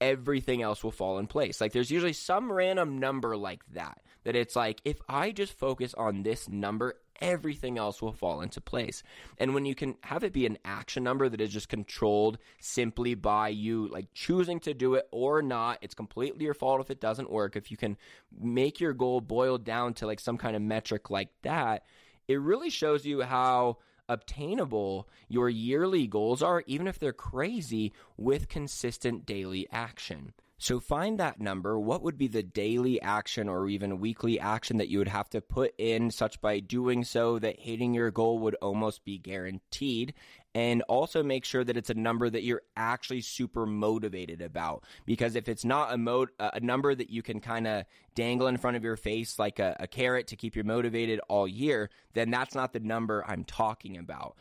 everything 0.02 0.62
else 0.62 0.82
will 0.82 0.90
fall 0.90 1.18
in 1.18 1.28
place. 1.28 1.60
Like 1.60 1.72
there's 1.72 1.90
usually 1.90 2.12
some 2.12 2.50
random 2.50 2.98
number 2.98 3.36
like 3.36 3.62
that, 3.72 4.02
that 4.24 4.34
it's 4.34 4.56
like, 4.56 4.80
if 4.84 5.00
I 5.08 5.30
just 5.30 5.56
focus 5.56 5.94
on 5.94 6.24
this 6.24 6.48
number, 6.48 6.96
everything 7.20 7.78
else 7.78 8.02
will 8.02 8.12
fall 8.12 8.40
into 8.40 8.60
place. 8.60 9.04
And 9.38 9.54
when 9.54 9.64
you 9.64 9.76
can 9.76 9.94
have 10.02 10.24
it 10.24 10.32
be 10.32 10.44
an 10.44 10.58
action 10.64 11.04
number 11.04 11.28
that 11.28 11.40
is 11.40 11.52
just 11.52 11.68
controlled 11.68 12.38
simply 12.58 13.14
by 13.14 13.50
you 13.50 13.86
like 13.88 14.12
choosing 14.12 14.58
to 14.60 14.74
do 14.74 14.94
it 14.94 15.06
or 15.12 15.40
not, 15.40 15.78
it's 15.82 15.94
completely 15.94 16.46
your 16.46 16.54
fault 16.54 16.80
if 16.80 16.90
it 16.90 17.00
doesn't 17.00 17.30
work. 17.30 17.54
If 17.54 17.70
you 17.70 17.76
can 17.76 17.96
make 18.36 18.80
your 18.80 18.94
goal 18.94 19.20
boil 19.20 19.56
down 19.56 19.94
to 19.94 20.06
like 20.08 20.18
some 20.18 20.36
kind 20.36 20.56
of 20.56 20.62
metric 20.62 21.10
like 21.10 21.28
that, 21.42 21.84
it 22.26 22.40
really 22.40 22.70
shows 22.70 23.06
you 23.06 23.22
how 23.22 23.78
obtainable 24.08 25.08
your 25.28 25.48
yearly 25.48 26.06
goals 26.06 26.42
are, 26.42 26.62
even 26.66 26.86
if 26.86 26.98
they're 26.98 27.12
crazy, 27.12 27.92
with 28.16 28.48
consistent 28.48 29.26
daily 29.26 29.66
action. 29.70 30.32
So 30.62 30.78
find 30.78 31.18
that 31.18 31.40
number. 31.40 31.76
What 31.76 32.04
would 32.04 32.16
be 32.16 32.28
the 32.28 32.44
daily 32.44 33.02
action 33.02 33.48
or 33.48 33.68
even 33.68 33.98
weekly 33.98 34.38
action 34.38 34.76
that 34.76 34.88
you 34.88 34.98
would 34.98 35.08
have 35.08 35.28
to 35.30 35.40
put 35.40 35.74
in 35.76 36.12
such 36.12 36.40
by 36.40 36.60
doing 36.60 37.02
so 37.02 37.40
that 37.40 37.58
hitting 37.58 37.94
your 37.94 38.12
goal 38.12 38.38
would 38.38 38.54
almost 38.62 39.04
be 39.04 39.18
guaranteed? 39.18 40.14
And 40.54 40.82
also 40.82 41.22
make 41.22 41.44
sure 41.46 41.64
that 41.64 41.76
it's 41.76 41.88
a 41.88 41.94
number 41.94 42.28
that 42.28 42.42
you're 42.42 42.62
actually 42.76 43.22
super 43.22 43.64
motivated 43.64 44.42
about. 44.42 44.84
Because 45.06 45.34
if 45.34 45.48
it's 45.48 45.64
not 45.64 45.94
a 45.94 45.96
mo- 45.96 46.26
a 46.38 46.60
number 46.60 46.94
that 46.94 47.08
you 47.08 47.22
can 47.22 47.40
kind 47.40 47.66
of 47.66 47.84
dangle 48.14 48.46
in 48.48 48.58
front 48.58 48.76
of 48.76 48.84
your 48.84 48.96
face 48.96 49.38
like 49.38 49.58
a, 49.58 49.76
a 49.80 49.86
carrot 49.86 50.26
to 50.26 50.36
keep 50.36 50.54
you 50.54 50.62
motivated 50.62 51.20
all 51.28 51.48
year, 51.48 51.88
then 52.12 52.30
that's 52.30 52.54
not 52.54 52.72
the 52.74 52.80
number 52.80 53.24
I'm 53.26 53.44
talking 53.44 53.96
about. 53.96 54.36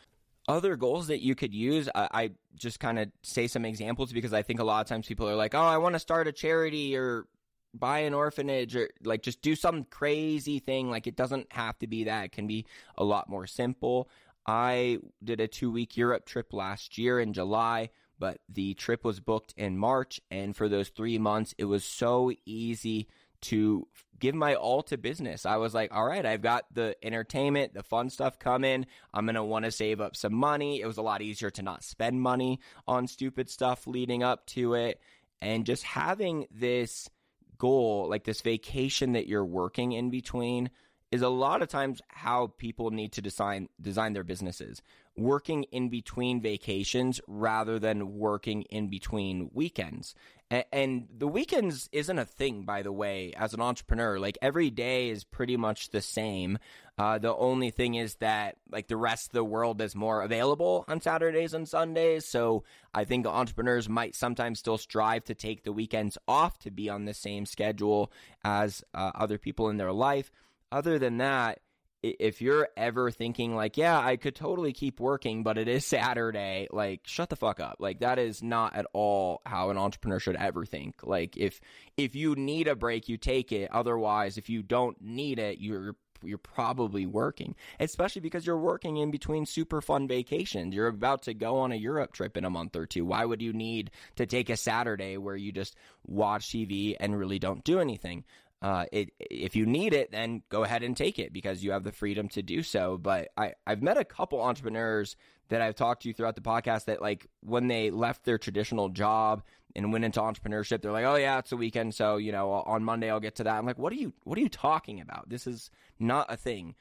Other 0.47 0.75
goals 0.75 1.07
that 1.07 1.21
you 1.21 1.35
could 1.35 1.53
use 1.53 1.87
i, 1.93 2.09
I 2.11 2.31
just 2.55 2.79
kind 2.79 2.99
of 2.99 3.09
say 3.21 3.47
some 3.47 3.63
examples 3.63 4.11
because 4.11 4.33
i 4.33 4.41
think 4.41 4.59
a 4.59 4.63
lot 4.63 4.81
of 4.81 4.87
times 4.87 5.05
people 5.05 5.29
are 5.29 5.35
like 5.35 5.53
oh 5.53 5.61
i 5.61 5.77
want 5.77 5.93
to 5.93 5.99
start 5.99 6.27
a 6.27 6.31
charity 6.31 6.97
or 6.97 7.27
buy 7.73 7.99
an 7.99 8.13
orphanage 8.13 8.75
or 8.75 8.89
like 9.03 9.21
just 9.21 9.41
do 9.41 9.55
some 9.55 9.85
crazy 9.85 10.59
thing. 10.59 10.89
Like 10.89 11.07
it 11.07 11.15
doesn't 11.15 11.51
have 11.53 11.77
to 11.79 11.87
be 11.87 12.05
that. 12.05 12.25
It 12.25 12.31
can 12.31 12.47
be 12.47 12.65
a 12.97 13.03
lot 13.03 13.29
more 13.29 13.47
simple 13.47 14.09
i 14.45 14.97
did 15.23 15.39
a 15.39 15.47
two 15.47 15.71
week 15.71 15.97
europe 15.97 16.25
trip 16.25 16.53
last 16.53 16.97
year 16.97 17.19
in 17.19 17.33
july 17.33 17.89
but 18.19 18.39
the 18.49 18.73
trip 18.75 19.03
was 19.03 19.19
booked 19.19 19.53
in 19.57 19.77
march 19.77 20.19
and 20.29 20.55
for 20.55 20.69
those 20.69 20.89
three 20.89 21.17
months 21.17 21.53
it 21.57 21.65
was 21.65 21.83
so 21.83 22.31
easy 22.45 23.07
to 23.41 23.87
give 24.19 24.35
my 24.35 24.55
all 24.55 24.83
to 24.83 24.97
business. 24.97 25.45
I 25.45 25.57
was 25.57 25.73
like, 25.73 25.93
all 25.93 26.05
right, 26.05 26.25
I've 26.25 26.41
got 26.41 26.65
the 26.73 26.95
entertainment, 27.03 27.73
the 27.73 27.83
fun 27.83 28.09
stuff 28.09 28.39
coming. 28.39 28.85
I'm 29.13 29.25
going 29.25 29.35
to 29.35 29.43
want 29.43 29.65
to 29.65 29.71
save 29.71 29.99
up 29.99 30.15
some 30.15 30.33
money. 30.33 30.79
It 30.79 30.85
was 30.85 30.97
a 30.97 31.01
lot 31.01 31.21
easier 31.21 31.49
to 31.51 31.63
not 31.63 31.83
spend 31.83 32.21
money 32.21 32.59
on 32.87 33.07
stupid 33.07 33.49
stuff 33.49 33.87
leading 33.87 34.23
up 34.23 34.45
to 34.47 34.75
it. 34.75 35.01
And 35.41 35.65
just 35.65 35.83
having 35.83 36.45
this 36.51 37.09
goal, 37.57 38.07
like 38.07 38.23
this 38.23 38.41
vacation 38.41 39.13
that 39.13 39.27
you're 39.27 39.45
working 39.45 39.91
in 39.91 40.11
between, 40.11 40.69
is 41.11 41.21
a 41.21 41.29
lot 41.29 41.61
of 41.61 41.67
times 41.67 42.01
how 42.07 42.47
people 42.57 42.89
need 42.89 43.11
to 43.11 43.21
design 43.21 43.67
design 43.79 44.13
their 44.13 44.23
businesses. 44.23 44.81
Working 45.17 45.63
in 45.63 45.89
between 45.89 46.41
vacations 46.41 47.19
rather 47.27 47.77
than 47.79 48.17
working 48.17 48.61
in 48.63 48.87
between 48.87 49.51
weekends. 49.53 50.15
And 50.49 51.07
the 51.17 51.27
weekends 51.27 51.87
isn't 51.93 52.19
a 52.19 52.25
thing 52.25 52.63
by 52.63 52.81
the 52.81 52.91
way 52.91 53.33
as 53.37 53.53
an 53.53 53.61
entrepreneur. 53.61 54.19
Like 54.19 54.37
every 54.41 54.69
day 54.69 55.09
is 55.09 55.23
pretty 55.23 55.55
much 55.57 55.89
the 55.89 56.01
same. 56.01 56.59
Uh, 56.97 57.17
the 57.17 57.33
only 57.35 57.71
thing 57.71 57.95
is 57.95 58.15
that 58.15 58.57
like 58.69 58.87
the 58.87 58.97
rest 58.97 59.27
of 59.27 59.33
the 59.33 59.43
world 59.43 59.81
is 59.81 59.95
more 59.95 60.21
available 60.21 60.85
on 60.87 61.01
saturdays 61.01 61.53
and 61.53 61.67
sundays. 61.67 62.25
So 62.25 62.63
i 62.93 63.05
think 63.05 63.25
entrepreneurs 63.25 63.87
might 63.87 64.15
sometimes 64.15 64.59
still 64.59 64.77
strive 64.77 65.23
to 65.25 65.33
take 65.33 65.63
the 65.63 65.71
weekends 65.71 66.17
off 66.27 66.59
to 66.59 66.71
be 66.71 66.89
on 66.89 67.05
the 67.05 67.13
same 67.13 67.45
schedule 67.45 68.11
as 68.43 68.83
uh, 68.93 69.11
other 69.15 69.37
people 69.37 69.69
in 69.69 69.77
their 69.77 69.93
life 69.93 70.31
other 70.71 70.99
than 70.99 71.17
that, 71.17 71.59
if 72.03 72.41
you're 72.41 72.67
ever 72.75 73.11
thinking 73.11 73.55
like, 73.55 73.77
yeah, 73.77 73.99
I 73.99 74.15
could 74.15 74.35
totally 74.35 74.73
keep 74.73 74.99
working, 74.99 75.43
but 75.43 75.57
it 75.57 75.67
is 75.67 75.85
Saturday, 75.85 76.67
like 76.71 77.01
shut 77.05 77.29
the 77.29 77.35
fuck 77.35 77.59
up. 77.59 77.77
Like 77.79 77.99
that 77.99 78.19
is 78.19 78.41
not 78.41 78.75
at 78.75 78.87
all 78.93 79.41
how 79.45 79.69
an 79.69 79.77
entrepreneur 79.77 80.19
should 80.19 80.35
ever 80.35 80.65
think. 80.65 80.95
Like 81.03 81.37
if 81.37 81.59
if 81.97 82.15
you 82.15 82.35
need 82.35 82.67
a 82.67 82.75
break, 82.75 83.07
you 83.07 83.17
take 83.17 83.51
it. 83.51 83.69
Otherwise, 83.71 84.37
if 84.37 84.49
you 84.49 84.63
don't 84.63 84.99
need 85.01 85.39
it, 85.39 85.59
you're 85.59 85.95
you're 86.23 86.37
probably 86.37 87.07
working, 87.07 87.55
especially 87.79 88.21
because 88.21 88.45
you're 88.45 88.57
working 88.57 88.97
in 88.97 89.09
between 89.09 89.45
super 89.45 89.81
fun 89.81 90.07
vacations. 90.07 90.73
You're 90.73 90.87
about 90.87 91.23
to 91.23 91.33
go 91.33 91.57
on 91.59 91.71
a 91.71 91.75
Europe 91.75 92.13
trip 92.13 92.37
in 92.37 92.45
a 92.45 92.49
month 92.49 92.75
or 92.75 92.85
two. 92.85 93.05
Why 93.05 93.25
would 93.25 93.41
you 93.41 93.53
need 93.53 93.89
to 94.17 94.25
take 94.25 94.49
a 94.49 94.57
Saturday 94.57 95.17
where 95.17 95.35
you 95.35 95.51
just 95.51 95.75
watch 96.05 96.49
TV 96.49 96.95
and 96.99 97.17
really 97.17 97.39
don't 97.39 97.63
do 97.63 97.79
anything? 97.79 98.23
Uh, 98.61 98.85
it, 98.91 99.09
if 99.19 99.55
you 99.55 99.65
need 99.65 99.93
it, 99.93 100.11
then 100.11 100.43
go 100.49 100.63
ahead 100.63 100.83
and 100.83 100.95
take 100.95 101.17
it 101.17 101.33
because 101.33 101.63
you 101.63 101.71
have 101.71 101.83
the 101.83 101.91
freedom 101.91 102.27
to 102.29 102.43
do 102.43 102.61
so. 102.61 102.97
But 102.97 103.29
I, 103.35 103.53
I've 103.65 103.81
met 103.81 103.97
a 103.97 104.05
couple 104.05 104.39
entrepreneurs 104.41 105.15
that 105.49 105.61
I've 105.61 105.75
talked 105.75 106.03
to 106.03 106.13
throughout 106.13 106.35
the 106.35 106.41
podcast 106.41 106.85
that 106.85 107.01
like 107.01 107.27
when 107.41 107.67
they 107.67 107.89
left 107.89 108.23
their 108.23 108.37
traditional 108.37 108.89
job 108.89 109.43
and 109.75 109.91
went 109.91 110.05
into 110.05 110.19
entrepreneurship, 110.19 110.81
they're 110.81 110.91
like, 110.91 111.05
oh 111.05 111.15
yeah, 111.15 111.39
it's 111.39 111.51
a 111.51 111.57
weekend, 111.57 111.95
so 111.95 112.17
you 112.17 112.31
know 112.31 112.51
on 112.51 112.83
Monday 112.83 113.09
I'll 113.09 113.19
get 113.19 113.35
to 113.37 113.43
that. 113.45 113.57
I'm 113.57 113.65
like, 113.65 113.79
what 113.79 113.91
are 113.91 113.97
you 113.97 114.13
what 114.23 114.37
are 114.37 114.41
you 114.41 114.49
talking 114.49 115.01
about? 115.01 115.27
This 115.27 115.47
is 115.47 115.71
not 115.99 116.31
a 116.31 116.37
thing. 116.37 116.75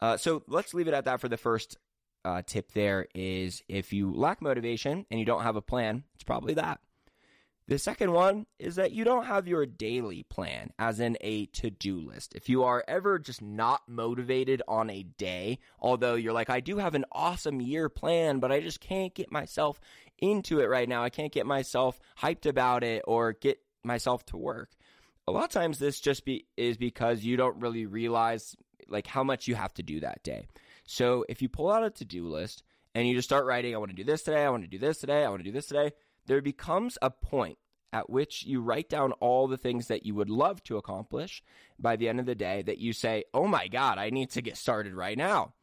Uh, 0.00 0.16
so 0.16 0.42
let's 0.48 0.74
leave 0.74 0.88
it 0.88 0.94
at 0.94 1.04
that 1.04 1.20
for 1.20 1.28
the 1.28 1.36
first 1.36 1.76
uh, 2.24 2.42
tip. 2.44 2.72
There 2.72 3.06
is 3.14 3.62
if 3.68 3.92
you 3.92 4.12
lack 4.12 4.40
motivation 4.40 5.06
and 5.10 5.20
you 5.20 5.26
don't 5.26 5.42
have 5.42 5.56
a 5.56 5.62
plan, 5.62 6.04
it's 6.14 6.24
probably 6.24 6.54
that. 6.54 6.80
The 7.72 7.78
second 7.78 8.12
one 8.12 8.44
is 8.58 8.74
that 8.74 8.92
you 8.92 9.02
don't 9.02 9.24
have 9.24 9.48
your 9.48 9.64
daily 9.64 10.24
plan, 10.24 10.74
as 10.78 11.00
in 11.00 11.16
a 11.22 11.46
to 11.46 11.70
do 11.70 12.00
list. 12.00 12.34
If 12.34 12.50
you 12.50 12.64
are 12.64 12.84
ever 12.86 13.18
just 13.18 13.40
not 13.40 13.80
motivated 13.88 14.60
on 14.68 14.90
a 14.90 15.04
day, 15.04 15.58
although 15.80 16.14
you're 16.14 16.34
like, 16.34 16.50
I 16.50 16.60
do 16.60 16.76
have 16.76 16.94
an 16.94 17.06
awesome 17.10 17.62
year 17.62 17.88
plan, 17.88 18.40
but 18.40 18.52
I 18.52 18.60
just 18.60 18.80
can't 18.80 19.14
get 19.14 19.32
myself 19.32 19.80
into 20.18 20.60
it 20.60 20.66
right 20.66 20.86
now. 20.86 21.02
I 21.02 21.08
can't 21.08 21.32
get 21.32 21.46
myself 21.46 21.98
hyped 22.20 22.44
about 22.44 22.84
it 22.84 23.04
or 23.06 23.32
get 23.32 23.58
myself 23.82 24.26
to 24.26 24.36
work. 24.36 24.72
A 25.26 25.32
lot 25.32 25.44
of 25.44 25.50
times 25.50 25.78
this 25.78 25.98
just 25.98 26.26
be, 26.26 26.44
is 26.58 26.76
because 26.76 27.24
you 27.24 27.38
don't 27.38 27.62
really 27.62 27.86
realize 27.86 28.54
like 28.86 29.06
how 29.06 29.24
much 29.24 29.48
you 29.48 29.54
have 29.54 29.72
to 29.72 29.82
do 29.82 30.00
that 30.00 30.22
day. 30.22 30.46
So 30.84 31.24
if 31.26 31.40
you 31.40 31.48
pull 31.48 31.72
out 31.72 31.84
a 31.84 31.88
to 31.88 32.04
do 32.04 32.28
list 32.28 32.64
and 32.94 33.08
you 33.08 33.14
just 33.14 33.30
start 33.30 33.46
writing, 33.46 33.74
I 33.74 33.78
want 33.78 33.92
to 33.92 33.96
do 33.96 34.04
this 34.04 34.24
today, 34.24 34.44
I 34.44 34.50
want 34.50 34.64
to 34.64 34.68
do 34.68 34.78
this 34.78 34.98
today, 34.98 35.24
I 35.24 35.30
want 35.30 35.40
to 35.40 35.48
do 35.48 35.52
this 35.52 35.68
today 35.68 35.92
there 36.26 36.42
becomes 36.42 36.98
a 37.02 37.10
point 37.10 37.58
at 37.92 38.08
which 38.08 38.44
you 38.44 38.60
write 38.60 38.88
down 38.88 39.12
all 39.12 39.46
the 39.46 39.56
things 39.56 39.88
that 39.88 40.06
you 40.06 40.14
would 40.14 40.30
love 40.30 40.62
to 40.64 40.76
accomplish 40.76 41.42
by 41.78 41.96
the 41.96 42.08
end 42.08 42.20
of 42.20 42.26
the 42.26 42.34
day 42.34 42.62
that 42.62 42.78
you 42.78 42.92
say, 42.92 43.24
oh 43.34 43.46
my 43.46 43.68
God, 43.68 43.98
I 43.98 44.10
need 44.10 44.30
to 44.30 44.42
get 44.42 44.56
started 44.56 44.94
right 44.94 45.18
now. 45.18 45.54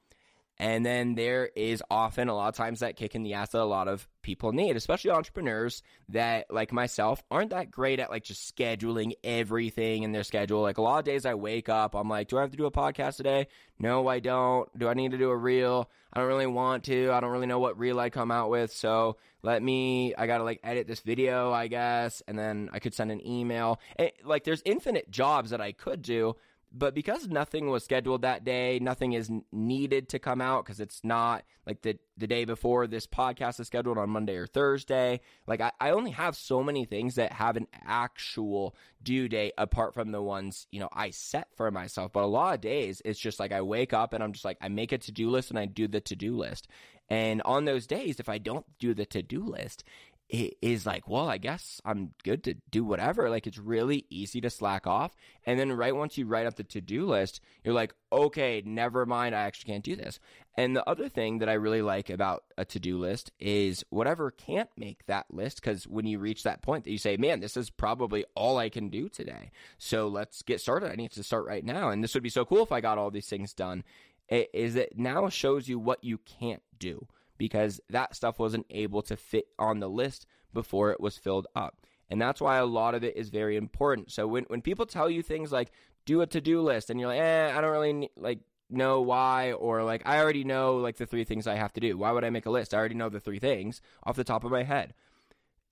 And 0.59 0.85
then 0.85 1.15
there 1.15 1.49
is 1.55 1.81
often 1.89 2.27
a 2.27 2.35
lot 2.35 2.49
of 2.49 2.55
times 2.55 2.81
that 2.81 2.97
kick 2.97 3.15
in 3.15 3.23
the 3.23 3.33
ass 3.33 3.51
that 3.51 3.61
a 3.61 3.63
lot 3.63 3.87
of 3.87 4.07
people 4.21 4.51
need, 4.51 4.75
especially 4.75 5.11
entrepreneurs 5.11 5.81
that, 6.09 6.51
like 6.51 6.73
myself, 6.73 7.23
aren't 7.31 7.51
that 7.51 7.71
great 7.71 7.99
at 7.99 8.09
like 8.09 8.25
just 8.25 8.55
scheduling 8.55 9.13
everything 9.23 10.03
in 10.03 10.11
their 10.11 10.23
schedule. 10.23 10.61
Like 10.61 10.77
a 10.77 10.81
lot 10.81 10.99
of 10.99 11.05
days 11.05 11.25
I 11.25 11.35
wake 11.35 11.69
up, 11.69 11.95
I'm 11.95 12.09
like, 12.09 12.27
do 12.27 12.37
I 12.37 12.41
have 12.41 12.51
to 12.51 12.57
do 12.57 12.65
a 12.65 12.71
podcast 12.71 13.15
today? 13.15 13.47
No, 13.79 14.07
I 14.07 14.19
don't. 14.19 14.67
Do 14.77 14.89
I 14.89 14.93
need 14.93 15.11
to 15.11 15.17
do 15.17 15.29
a 15.29 15.37
reel? 15.37 15.89
I 16.11 16.19
don't 16.19 16.27
really 16.27 16.47
want 16.47 16.83
to. 16.85 17.11
I 17.11 17.21
don't 17.21 17.31
really 17.31 17.47
know 17.47 17.59
what 17.59 17.79
reel 17.79 17.97
I 17.97 18.09
come 18.09 18.29
out 18.29 18.49
with. 18.49 18.73
So 18.73 19.15
let 19.41 19.63
me, 19.63 20.13
I 20.15 20.27
got 20.27 20.39
to 20.39 20.43
like 20.43 20.59
edit 20.63 20.87
this 20.87 20.99
video, 20.99 21.53
I 21.53 21.67
guess. 21.67 22.21
And 22.27 22.37
then 22.37 22.69
I 22.73 22.79
could 22.79 22.93
send 22.93 23.11
an 23.11 23.25
email. 23.25 23.79
It, 23.97 24.17
like 24.25 24.43
there's 24.43 24.61
infinite 24.65 25.09
jobs 25.09 25.51
that 25.51 25.61
I 25.61 25.71
could 25.71 26.01
do 26.01 26.35
but 26.71 26.93
because 26.93 27.27
nothing 27.27 27.69
was 27.69 27.83
scheduled 27.83 28.21
that 28.21 28.43
day, 28.43 28.79
nothing 28.79 29.13
is 29.13 29.31
needed 29.51 30.09
to 30.09 30.19
come 30.19 30.41
out 30.41 30.65
because 30.65 30.79
it's 30.79 31.01
not 31.03 31.43
like 31.65 31.81
the, 31.81 31.97
the 32.17 32.27
day 32.27 32.45
before 32.45 32.85
this 32.85 33.07
podcast 33.07 33.59
is 33.59 33.67
scheduled 33.67 33.97
on 33.97 34.09
Monday 34.09 34.35
or 34.35 34.45
Thursday. 34.45 35.21
Like, 35.47 35.61
I, 35.61 35.71
I 35.79 35.91
only 35.91 36.11
have 36.11 36.35
so 36.35 36.63
many 36.63 36.85
things 36.85 37.15
that 37.15 37.33
have 37.33 37.57
an 37.57 37.67
actual 37.85 38.75
due 39.01 39.27
date 39.27 39.53
apart 39.57 39.93
from 39.93 40.11
the 40.11 40.21
ones, 40.21 40.67
you 40.71 40.79
know, 40.79 40.89
I 40.93 41.09
set 41.09 41.47
for 41.55 41.71
myself. 41.71 42.13
But 42.13 42.23
a 42.23 42.27
lot 42.27 42.55
of 42.55 42.61
days, 42.61 43.01
it's 43.03 43.19
just 43.19 43.39
like 43.39 43.51
I 43.51 43.61
wake 43.61 43.93
up 43.93 44.13
and 44.13 44.23
I'm 44.23 44.33
just 44.33 44.45
like, 44.45 44.57
I 44.61 44.69
make 44.69 44.91
a 44.91 44.97
to 44.97 45.11
do 45.11 45.29
list 45.29 45.49
and 45.49 45.59
I 45.59 45.65
do 45.65 45.87
the 45.87 46.01
to 46.01 46.15
do 46.15 46.37
list. 46.37 46.67
And 47.09 47.41
on 47.43 47.65
those 47.65 47.87
days, 47.87 48.19
if 48.19 48.29
I 48.29 48.37
don't 48.37 48.65
do 48.77 48.93
the 48.93 49.05
to 49.07 49.23
do 49.23 49.43
list, 49.43 49.83
it 50.29 50.57
is 50.61 50.85
like, 50.85 51.07
well, 51.07 51.27
I 51.27 51.39
guess 51.39 51.81
I'm 51.83 52.11
good 52.23 52.43
to 52.43 52.53
do 52.69 52.83
whatever. 52.83 53.31
Like 53.31 53.47
it's 53.47 53.57
really 53.57 54.05
easy 54.11 54.39
to 54.41 54.49
slack 54.51 54.85
off. 54.85 55.15
And 55.43 55.59
then 55.59 55.71
right 55.71 55.95
once 55.95 56.19
you 56.19 56.27
write 56.27 56.45
up 56.45 56.55
the 56.55 56.63
to 56.65 56.81
do 56.81 57.07
list, 57.07 57.41
you're 57.63 57.73
like, 57.73 57.95
okay, 58.11 58.61
never 58.63 59.07
mind. 59.07 59.33
I 59.33 59.41
actually 59.41 59.73
can't 59.73 59.83
do 59.83 59.95
this. 59.95 60.19
And 60.55 60.75
the 60.75 60.87
other 60.87 61.09
thing 61.09 61.39
that 61.39 61.49
I 61.49 61.53
really 61.53 61.81
like 61.81 62.11
about 62.11 62.43
a 62.59 62.65
to 62.65 62.79
do 62.79 62.99
list 62.99 63.31
is 63.39 63.83
whatever 63.89 64.29
can't 64.29 64.69
make 64.77 65.03
that 65.07 65.25
list. 65.33 65.63
Cause 65.63 65.87
when 65.87 66.05
you 66.05 66.19
reach 66.19 66.43
that 66.43 66.61
point 66.61 66.83
that 66.83 66.91
you 66.91 66.99
say, 66.99 67.17
man, 67.17 67.39
this 67.39 67.57
is 67.57 67.71
probably 67.71 68.23
all 68.35 68.59
I 68.59 68.69
can 68.69 68.89
do 68.89 69.09
today. 69.09 69.49
So 69.79 70.07
let's 70.07 70.43
get 70.43 70.61
started. 70.61 70.91
I 70.91 70.95
need 70.95 71.11
to 71.13 71.23
start 71.23 71.47
right 71.47 71.65
now. 71.65 71.89
And 71.89 72.03
this 72.03 72.13
would 72.13 72.23
be 72.23 72.29
so 72.29 72.45
cool 72.45 72.61
if 72.61 72.71
I 72.71 72.81
got 72.81 72.99
all 72.99 73.09
these 73.09 73.27
things 73.27 73.53
done. 73.55 73.83
is 74.29 74.75
it 74.75 74.95
now 74.95 75.27
shows 75.29 75.67
you 75.67 75.79
what 75.79 76.03
you 76.03 76.19
can't 76.19 76.61
do 76.77 77.07
because 77.39 77.81
that 77.89 78.15
stuff 78.15 78.37
wasn't 78.37 78.67
able 78.69 79.01
to 79.01 79.17
fit 79.17 79.47
on 79.57 79.79
the 79.79 79.89
list 79.89 80.27
before 80.53 80.91
it 80.91 80.99
was 80.99 81.17
filled 81.17 81.47
up. 81.55 81.81
And 82.11 82.21
that's 82.21 82.41
why 82.41 82.57
a 82.57 82.65
lot 82.65 82.93
of 82.93 83.03
it 83.03 83.15
is 83.15 83.29
very 83.29 83.55
important. 83.55 84.11
So 84.11 84.27
when, 84.27 84.43
when 84.45 84.61
people 84.61 84.85
tell 84.85 85.09
you 85.09 85.23
things 85.23 85.51
like 85.51 85.71
do 86.05 86.21
a 86.21 86.27
to-do 86.27 86.61
list 86.61 86.89
and 86.89 86.99
you're 86.99 87.09
like, 87.09 87.21
eh, 87.21 87.51
I 87.55 87.61
don't 87.61 87.71
really 87.71 88.09
like 88.15 88.39
know 88.69 89.01
why 89.01 89.53
or 89.53 89.83
like 89.83 90.03
I 90.05 90.19
already 90.19 90.43
know 90.43 90.77
like 90.77 90.97
the 90.97 91.05
three 91.05 91.23
things 91.23 91.47
I 91.47 91.55
have 91.55 91.73
to 91.73 91.79
do. 91.79 91.97
Why 91.97 92.11
would 92.11 92.23
I 92.23 92.29
make 92.29 92.45
a 92.45 92.51
list? 92.51 92.73
I 92.73 92.77
already 92.77 92.95
know 92.95 93.09
the 93.09 93.19
three 93.19 93.39
things 93.39 93.81
off 94.03 94.15
the 94.15 94.23
top 94.23 94.43
of 94.43 94.51
my 94.51 94.63
head. 94.63 94.93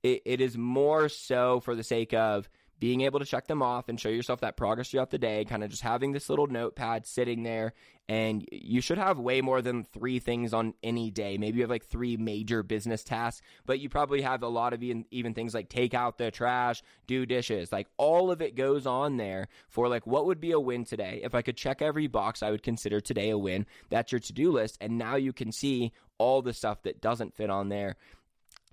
It, 0.04 0.22
it 0.26 0.42
is 0.42 0.58
more 0.58 1.10
so 1.10 1.60
for 1.60 1.76
the 1.76 1.84
sake 1.84 2.14
of 2.14 2.50
being 2.80 3.02
able 3.02 3.20
to 3.20 3.26
check 3.26 3.48
them 3.48 3.62
off 3.62 3.90
and 3.90 4.00
show 4.00 4.10
yourself 4.10 4.42
that 4.42 4.58
progress 4.58 4.90
throughout 4.90 5.10
the 5.10 5.18
day, 5.18 5.46
kind 5.46 5.64
of 5.64 5.70
just 5.70 5.82
having 5.82 6.12
this 6.12 6.30
little 6.30 6.48
notepad 6.48 7.06
sitting 7.06 7.44
there. 7.44 7.74
And 8.10 8.48
you 8.52 8.80
should 8.80 9.00
have 9.00 9.20
way 9.20 9.42
more 9.42 9.62
than 9.62 9.84
three 9.84 10.20
things 10.20 10.54
on 10.54 10.74
any 10.82 11.12
day. 11.12 11.38
Maybe 11.38 11.58
you 11.58 11.64
have 11.64 11.70
like 11.70 11.86
three 11.86 12.16
major 12.16 12.64
business 12.64 13.04
tasks, 13.04 13.42
but 13.66 13.80
you 13.80 13.90
probably 13.90 14.22
have 14.22 14.44
a 14.44 14.48
lot 14.48 14.72
of 14.74 14.82
even, 14.82 15.06
even 15.12 15.34
things 15.34 15.54
like 15.54 15.68
take 15.68 15.94
out 15.94 16.18
the 16.18 16.32
trash, 16.32 16.82
do 17.06 17.26
dishes. 17.26 17.72
Like 17.72 17.88
all 17.98 18.32
of 18.32 18.42
it 18.42 18.56
goes 18.56 18.86
on 18.86 19.18
there 19.18 19.50
for 19.68 19.90
like 19.90 20.08
what 20.08 20.26
would 20.26 20.40
be 20.40 20.52
a 20.52 20.60
win 20.60 20.86
today. 20.86 21.20
If 21.24 21.36
I 21.36 21.42
could 21.42 21.58
check 21.58 21.82
every 21.82 22.08
box, 22.08 22.42
I 22.42 22.52
would 22.52 22.64
consider 22.64 23.02
today 23.02 23.30
a 23.30 23.38
win. 23.38 23.66
That's 23.90 24.12
your 24.12 24.20
to 24.20 24.34
do 24.34 24.52
list. 24.52 24.78
And 24.80 24.98
now 24.98 25.18
you 25.18 25.34
can 25.34 25.52
see 25.52 25.92
all 26.18 26.42
the 26.42 26.54
stuff 26.54 26.84
that 26.84 27.02
doesn't 27.02 27.36
fit 27.36 27.50
on 27.50 27.70
there. 27.70 27.96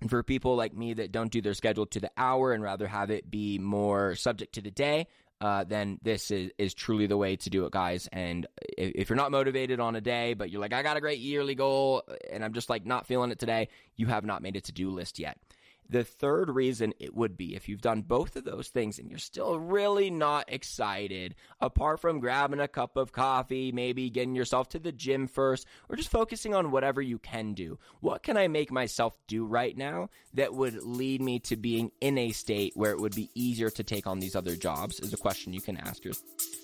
And 0.05 0.11
for 0.11 0.23
people 0.23 0.55
like 0.55 0.77
me 0.77 0.93
that 0.93 1.13
don't 1.13 1.33
do 1.33 1.41
their 1.41 1.55
schedule 1.55 1.87
to 1.87 1.99
the 1.99 2.11
hour 2.19 2.53
and 2.53 2.63
rather 2.63 2.87
have 2.87 3.11
it 3.11 3.31
be 3.31 3.59
more 3.59 4.15
subject 4.17 4.57
to 4.57 4.61
the 4.61 4.71
day, 4.71 5.07
uh, 5.41 5.65
then 5.65 5.99
this 6.03 6.31
is, 6.31 6.51
is 6.59 6.75
truly 6.75 7.07
the 7.07 7.17
way 7.17 7.37
to 7.37 7.49
do 7.49 7.65
it, 7.65 7.73
guys. 7.73 8.07
And 8.13 8.47
if, 8.77 8.93
if, 8.97 9.09
you're 9.09 9.17
not 9.17 9.31
motivated 9.31 9.81
on 9.81 9.97
a 9.97 10.03
day, 10.03 10.35
but 10.35 10.51
you're 10.51 10.61
like, 10.61 10.75
I 10.75 10.83
got 10.83 10.99
a 10.99 11.01
great 11.01 11.21
yearly 11.21 11.55
goal 11.55 12.03
and 12.31 12.45
I'm 12.45 12.53
just 12.53 12.69
like 12.69 12.85
not 12.85 13.07
feeling 13.07 13.31
it 13.31 13.39
today, 13.39 13.71
you 13.97 14.05
have 14.09 14.27
not 14.27 14.43
made 14.43 14.57
a 14.57 14.61
to 14.61 14.73
do 14.73 14.91
list 14.91 15.19
yet. 15.19 15.39
The 15.89 16.05
third 16.05 16.51
reason 16.51 16.95
it 16.99 17.15
would 17.15 17.37
be 17.37 17.55
if 17.55 17.69
you've 17.69 17.83
done 17.83 18.03
both 18.03 18.37
of 18.37 18.45
those 18.45 18.69
things 18.69 18.99
and 18.99 19.11
you're 19.11 19.19
still 19.19 19.59
really 19.59 20.11
not 20.11 20.47
excited, 20.49 21.35
apart 21.61 22.01
from 22.01 22.21
grabbing 22.21 22.61
a 22.61 22.69
cup 22.69 22.97
of 22.97 23.13
coffee, 23.13 23.71
maybe 23.71 24.11
getting 24.11 24.35
yourself 24.35 24.69
to 24.71 24.79
the 24.79 24.93
gym 24.93 25.27
first, 25.27 25.67
or 25.89 25.97
just 25.97 26.11
focusing 26.11 26.55
on 26.55 26.71
whatever 26.71 27.03
you 27.03 27.19
can 27.19 27.53
do. 27.53 27.79
What 28.01 28.23
can 28.23 28.37
I 28.37 28.49
make 28.49 28.73
myself 28.73 29.17
do 29.27 29.45
right 29.45 29.77
now 29.77 30.09
that 30.33 30.55
would 30.55 30.83
lead 30.83 31.21
me 31.21 31.39
to 31.41 31.57
being 31.57 31.93
in 32.01 32.17
a 32.19 32.33
state 32.33 32.73
where 32.75 32.93
it 32.93 33.01
would 33.01 33.15
be 33.15 33.31
easier 33.35 33.71
to 33.71 33.83
take 33.83 34.07
on 34.07 34.21
these 34.21 34.37
other 34.37 34.57
jobs? 34.57 35.01
Is 35.01 35.13
a 35.13 35.19
question 35.19 35.53
you 35.53 35.61
can 35.61 35.77
ask 35.77 36.05
yourself. 36.05 36.64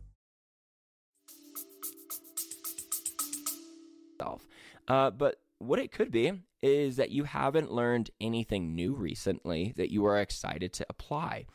Uh, 4.87 5.11
but 5.11 5.37
what 5.59 5.79
it 5.79 5.91
could 5.91 6.11
be 6.11 6.33
is 6.61 6.95
that 6.97 7.11
you 7.11 7.23
haven't 7.23 7.71
learned 7.71 8.11
anything 8.19 8.75
new 8.75 8.93
recently 8.93 9.73
that 9.77 9.91
you 9.91 10.05
are 10.05 10.19
excited 10.19 10.73
to 10.73 10.85
apply. 10.89 11.45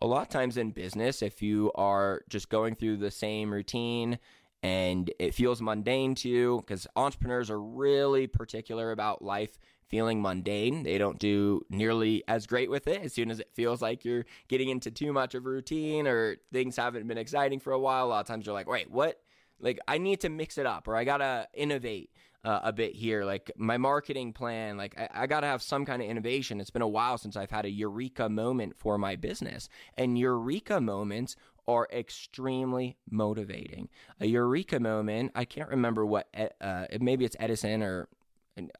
A 0.00 0.06
lot 0.06 0.22
of 0.22 0.28
times 0.28 0.56
in 0.56 0.70
business, 0.70 1.22
if 1.22 1.42
you 1.42 1.70
are 1.74 2.22
just 2.28 2.48
going 2.48 2.74
through 2.74 2.98
the 2.98 3.10
same 3.10 3.52
routine 3.52 4.18
and 4.62 5.10
it 5.18 5.34
feels 5.34 5.60
mundane 5.60 6.14
to 6.16 6.28
you, 6.28 6.60
because 6.60 6.86
entrepreneurs 6.96 7.50
are 7.50 7.60
really 7.60 8.26
particular 8.26 8.92
about 8.92 9.22
life 9.22 9.58
feeling 9.88 10.22
mundane. 10.22 10.82
They 10.82 10.98
don't 10.98 11.18
do 11.18 11.62
nearly 11.68 12.24
as 12.26 12.46
great 12.46 12.70
with 12.70 12.88
it 12.88 13.02
as 13.02 13.12
soon 13.12 13.30
as 13.30 13.40
it 13.40 13.50
feels 13.54 13.82
like 13.82 14.04
you're 14.04 14.24
getting 14.48 14.70
into 14.70 14.90
too 14.90 15.12
much 15.12 15.34
of 15.34 15.44
a 15.44 15.48
routine 15.48 16.06
or 16.06 16.36
things 16.52 16.76
haven't 16.76 17.06
been 17.06 17.18
exciting 17.18 17.60
for 17.60 17.72
a 17.72 17.78
while. 17.78 18.06
A 18.06 18.08
lot 18.08 18.20
of 18.20 18.26
times 18.26 18.46
you're 18.46 18.54
like, 18.54 18.68
wait, 18.68 18.90
what? 18.90 19.20
Like, 19.60 19.78
I 19.86 19.98
need 19.98 20.20
to 20.22 20.30
mix 20.30 20.58
it 20.58 20.66
up 20.66 20.88
or 20.88 20.96
I 20.96 21.04
got 21.04 21.18
to 21.18 21.46
innovate 21.54 22.10
uh, 22.44 22.60
a 22.64 22.72
bit 22.72 22.94
here. 22.94 23.24
Like 23.24 23.50
my 23.56 23.78
marketing 23.78 24.32
plan, 24.32 24.76
like 24.76 24.98
I, 24.98 25.22
I 25.22 25.26
got 25.26 25.40
to 25.40 25.46
have 25.46 25.62
some 25.62 25.84
kind 25.84 26.02
of 26.02 26.08
innovation. 26.08 26.60
It's 26.60 26.70
been 26.70 26.82
a 26.82 26.88
while 26.88 27.18
since 27.18 27.36
I've 27.36 27.50
had 27.50 27.64
a 27.64 27.70
eureka 27.70 28.28
moment 28.28 28.74
for 28.78 28.98
my 28.98 29.16
business. 29.16 29.68
And 29.96 30.18
eureka 30.18 30.80
moments 30.80 31.36
are 31.66 31.88
extremely 31.92 32.96
motivating. 33.10 33.88
A 34.20 34.26
eureka 34.26 34.78
moment, 34.78 35.32
I 35.34 35.46
can't 35.46 35.70
remember 35.70 36.04
what, 36.04 36.28
uh, 36.60 36.86
maybe 37.00 37.24
it's 37.24 37.36
Edison 37.40 37.82
or 37.82 38.08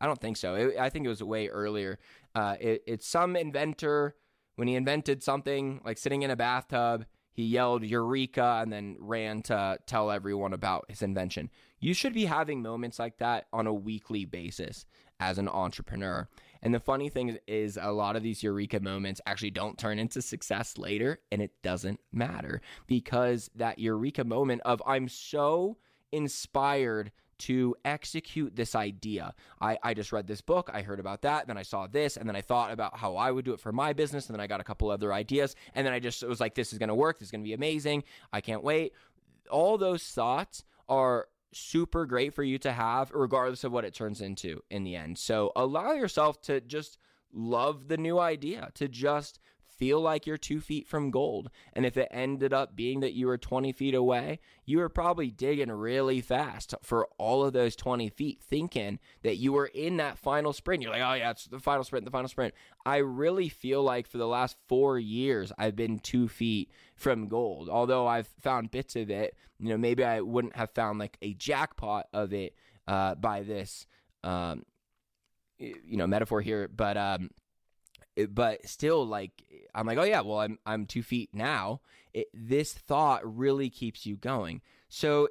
I 0.01 0.07
don't 0.07 0.21
think 0.21 0.37
so. 0.37 0.55
It, 0.55 0.79
I 0.79 0.91
think 0.91 1.07
it 1.07 1.09
was 1.09 1.23
way 1.23 1.49
earlier. 1.49 1.99
Uh, 2.35 2.57
it, 2.61 2.85
it's 2.87 3.07
some 3.07 3.35
inventor 3.35 4.15
when 4.57 4.69
he 4.69 4.77
invented 4.77 5.23
something 5.23 5.81
like 5.85 5.99
sitting 5.99 6.23
in 6.23 6.31
a 6.31 6.37
bathtub 6.37 7.07
he 7.35 7.45
yelled 7.45 7.83
Eureka 7.83 8.61
and 8.63 8.73
then 8.73 8.97
ran 9.01 9.43
to 9.43 9.79
tell 9.87 10.11
everyone 10.11 10.53
about 10.53 10.87
his 10.89 11.03
invention. 11.03 11.51
You 11.85 11.93
should 11.93 12.15
be 12.15 12.25
having 12.25 12.63
moments 12.63 12.99
like 12.99 13.19
that 13.19 13.47
on 13.53 13.67
a 13.67 13.75
weekly 13.75 14.25
basis 14.25 14.87
as 15.21 15.37
an 15.37 15.51
entrepreneur. 15.51 16.27
And 16.63 16.73
the 16.73 16.81
funny 16.81 17.11
thing 17.11 17.37
is, 17.47 17.79
a 17.79 17.93
lot 17.93 18.17
of 18.17 18.23
these 18.23 18.43
Eureka 18.43 18.81
moments 18.81 19.21
actually 19.27 19.51
don't 19.51 19.77
turn 19.77 19.99
into 19.99 20.23
success 20.23 20.79
later, 20.79 21.19
and 21.31 21.43
it 21.43 21.51
doesn't 21.63 22.01
matter 22.11 22.63
because 22.87 23.51
that 23.55 23.79
Eureka 23.79 24.25
moment 24.25 24.63
of 24.65 24.83
I'm 24.87 25.09
so 25.09 25.77
inspired 26.11 27.13
to 27.41 27.77
execute 27.85 28.57
this 28.57 28.75
idea. 28.75 29.35
I, 29.61 29.77
I 29.83 29.93
just 29.93 30.11
read 30.11 30.27
this 30.27 30.41
book, 30.41 30.71
I 30.73 30.81
heard 30.81 31.01
about 31.01 31.21
that, 31.21 31.49
then 31.49 31.59
I 31.59 31.65
saw 31.65 31.87
this, 31.87 32.17
and 32.17 32.27
then 32.27 32.35
I 32.35 32.41
thought 32.41 32.73
about 32.73 32.97
how 32.97 33.17
I 33.17 33.31
would 33.31 33.45
do 33.45 33.53
it 33.53 33.61
for 33.61 33.73
my 33.73 33.93
business, 33.93 34.27
and 34.27 34.35
then 34.35 34.41
I 34.41 34.47
got 34.47 34.63
a 34.63 34.65
couple 34.65 34.89
other 34.89 35.13
ideas, 35.13 35.55
and 35.75 35.87
then 35.87 35.93
I 35.93 36.01
just 36.01 36.27
was 36.27 36.41
like, 36.41 36.55
this 36.55 36.73
is 36.73 36.79
gonna 36.79 36.95
work, 36.95 37.19
this 37.19 37.29
is 37.29 37.31
gonna 37.31 37.45
be 37.45 37.53
amazing, 37.53 38.05
I 38.33 38.41
can't 38.41 38.65
wait. 38.65 38.95
All 39.51 39.77
those 39.77 40.03
thoughts 40.03 40.65
are 40.89 41.29
super 41.55 42.07
great 42.07 42.35
for 42.35 42.43
you 42.43 42.59
to 42.59 42.73
have, 42.73 43.11
regardless 43.13 43.65
of 43.65 43.73
what 43.73 43.85
it 43.85 43.95
turns 43.95 44.21
into 44.21 44.63
in 44.71 44.85
the 44.85 44.97
end. 44.97 45.19
So 45.19 45.53
allow 45.57 45.93
yourself 45.93 46.41
to 46.43 46.61
just 46.61 46.99
love 47.33 47.89
the 47.89 47.97
new 47.97 48.19
idea, 48.19 48.71
to 48.75 48.89
just 48.89 49.41
feel 49.85 50.01
like 50.01 50.27
you're 50.27 50.39
two 50.39 50.63
feet 50.63 50.89
from 50.89 51.11
gold. 51.11 51.51
And 51.75 51.85
if 51.85 51.99
it 51.99 52.09
ended 52.11 52.55
up 52.55 52.75
being 52.75 53.01
that 53.01 53.13
you 53.13 53.27
were 53.27 53.37
20 53.37 53.71
feet 53.73 53.95
away, 53.95 54.41
you 54.65 54.79
were 54.79 54.89
probably 54.89 55.31
digging 55.31 55.71
really 55.71 56.23
fast 56.23 56.73
for 56.83 57.07
all 57.19 57.45
of 57.45 57.53
those 57.53 57.77
20 57.77 58.09
feet, 58.09 58.41
thinking 58.43 58.99
that 59.23 59.37
you 59.37 59.53
were 59.53 59.67
in 59.67 59.99
that 59.99 60.17
final 60.17 60.55
sprint. 60.55 60.83
You're 60.83 60.93
like, 60.93 61.03
oh, 61.03 61.13
yeah, 61.13 61.33
it's 61.33 61.45
the 61.45 61.59
final 61.59 61.85
sprint, 61.85 62.07
the 62.07 62.11
final 62.11 62.29
sprint. 62.29 62.55
I 62.87 62.97
really 62.97 63.51
feel 63.51 63.83
like 63.83 64.07
for 64.07 64.17
the 64.17 64.27
last 64.27 64.57
four 64.69 64.99
years, 64.99 65.53
I've 65.59 65.77
been 65.77 65.99
two 65.99 66.29
feet 66.29 66.71
from 66.97 67.29
gold. 67.29 67.69
Although 67.69 68.07
I've 68.07 68.29
found 68.41 68.71
bits 68.71 68.97
of 68.97 69.11
it, 69.11 69.37
you 69.59 69.69
know, 69.69 69.77
maybe 69.77 70.03
I 70.03 70.23
wouldn't 70.23 70.57
have 70.57 70.71
found 70.71 70.99
like 70.99 71.19
a 71.21 71.35
jackpot 71.35 72.07
of 72.15 72.33
it 72.33 72.55
uh, 72.89 73.17
by 73.17 73.43
this. 73.43 73.87
Um, 74.23 74.65
you 75.59 75.97
know 75.97 76.07
metaphor 76.07 76.41
here 76.41 76.69
but 76.75 76.97
um 76.97 77.31
but 78.29 78.67
still 78.67 79.07
like 79.07 79.44
i'm 79.75 79.87
like 79.87 79.99
oh 79.99 80.05
yeah 80.05 80.21
well 80.21 80.41
i'm 80.41 80.59
i'm 80.67 80.87
two 80.87 81.03
feet 81.03 81.31
now. 81.33 81.81
It, 82.13 82.29
this 82.33 82.73
thought 82.73 83.23
really 83.37 83.71
keeps 83.71 84.07
you 84.07 84.17
going. 84.17 84.61
So 84.89 85.29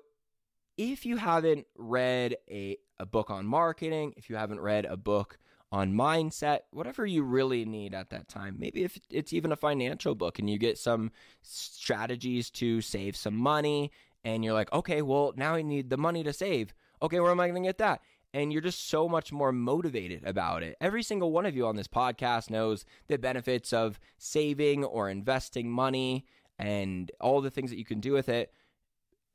if 0.78 1.06
you 1.06 1.18
haven't 1.18 1.66
read 1.76 2.36
a, 2.50 2.78
a 3.00 3.06
book 3.06 3.30
on 3.30 3.46
marketing 3.46 4.14
if 4.18 4.30
you 4.30 4.36
haven't 4.36 4.60
read 4.60 4.86
a 4.86 4.98
book 4.98 5.38
on 5.72 5.94
mindset 5.94 6.60
whatever 6.72 7.06
you 7.06 7.24
really 7.24 7.66
need 7.66 7.94
at 7.94 8.12
that 8.12 8.28
time 8.28 8.56
maybe 8.60 8.84
if 8.84 9.00
it's 9.10 9.34
even 9.34 9.52
a 9.52 9.56
financial 9.56 10.14
book 10.14 10.38
and 10.38 10.50
you 10.50 10.58
get 10.58 10.78
some 10.78 11.12
strategies 11.42 12.50
to 12.52 12.80
save 12.82 13.16
some 13.16 13.36
money 13.36 13.92
and 14.24 14.44
you're 14.44 14.54
like 14.54 14.72
okay 14.72 15.02
well 15.02 15.34
now 15.36 15.56
i 15.56 15.62
need 15.62 15.90
the 15.90 15.98
money 15.98 16.24
to 16.24 16.34
save. 16.34 16.74
Okay 17.02 17.20
where 17.20 17.32
am 17.32 17.40
i 17.40 17.48
going 17.48 17.64
to 17.64 17.68
get 17.68 17.80
that 17.80 18.02
and 18.34 18.52
you're 18.52 18.62
just 18.62 18.90
so 18.90 19.08
much 19.08 19.32
more 19.32 19.52
motivated 19.52 20.24
about 20.26 20.64
it. 20.64 20.76
Every 20.82 21.04
single 21.04 21.32
one 21.32 21.46
of 21.46 21.56
you 21.56 21.68
on 21.68 21.76
this 21.76 21.88
podcast 21.88 22.50
knows 22.50 22.86
the 23.08 23.18
benefits 23.18 23.72
of 23.72 24.00
saving 24.18 24.84
or 24.84 25.10
investing 25.10 25.70
money 25.70 26.26
and 26.58 27.12
all 27.22 27.42
the 27.42 27.52
things 27.52 27.70
that 27.70 27.78
you 27.78 27.86
can 27.86 28.00
do 28.00 28.12
with 28.12 28.30
it. 28.30 28.52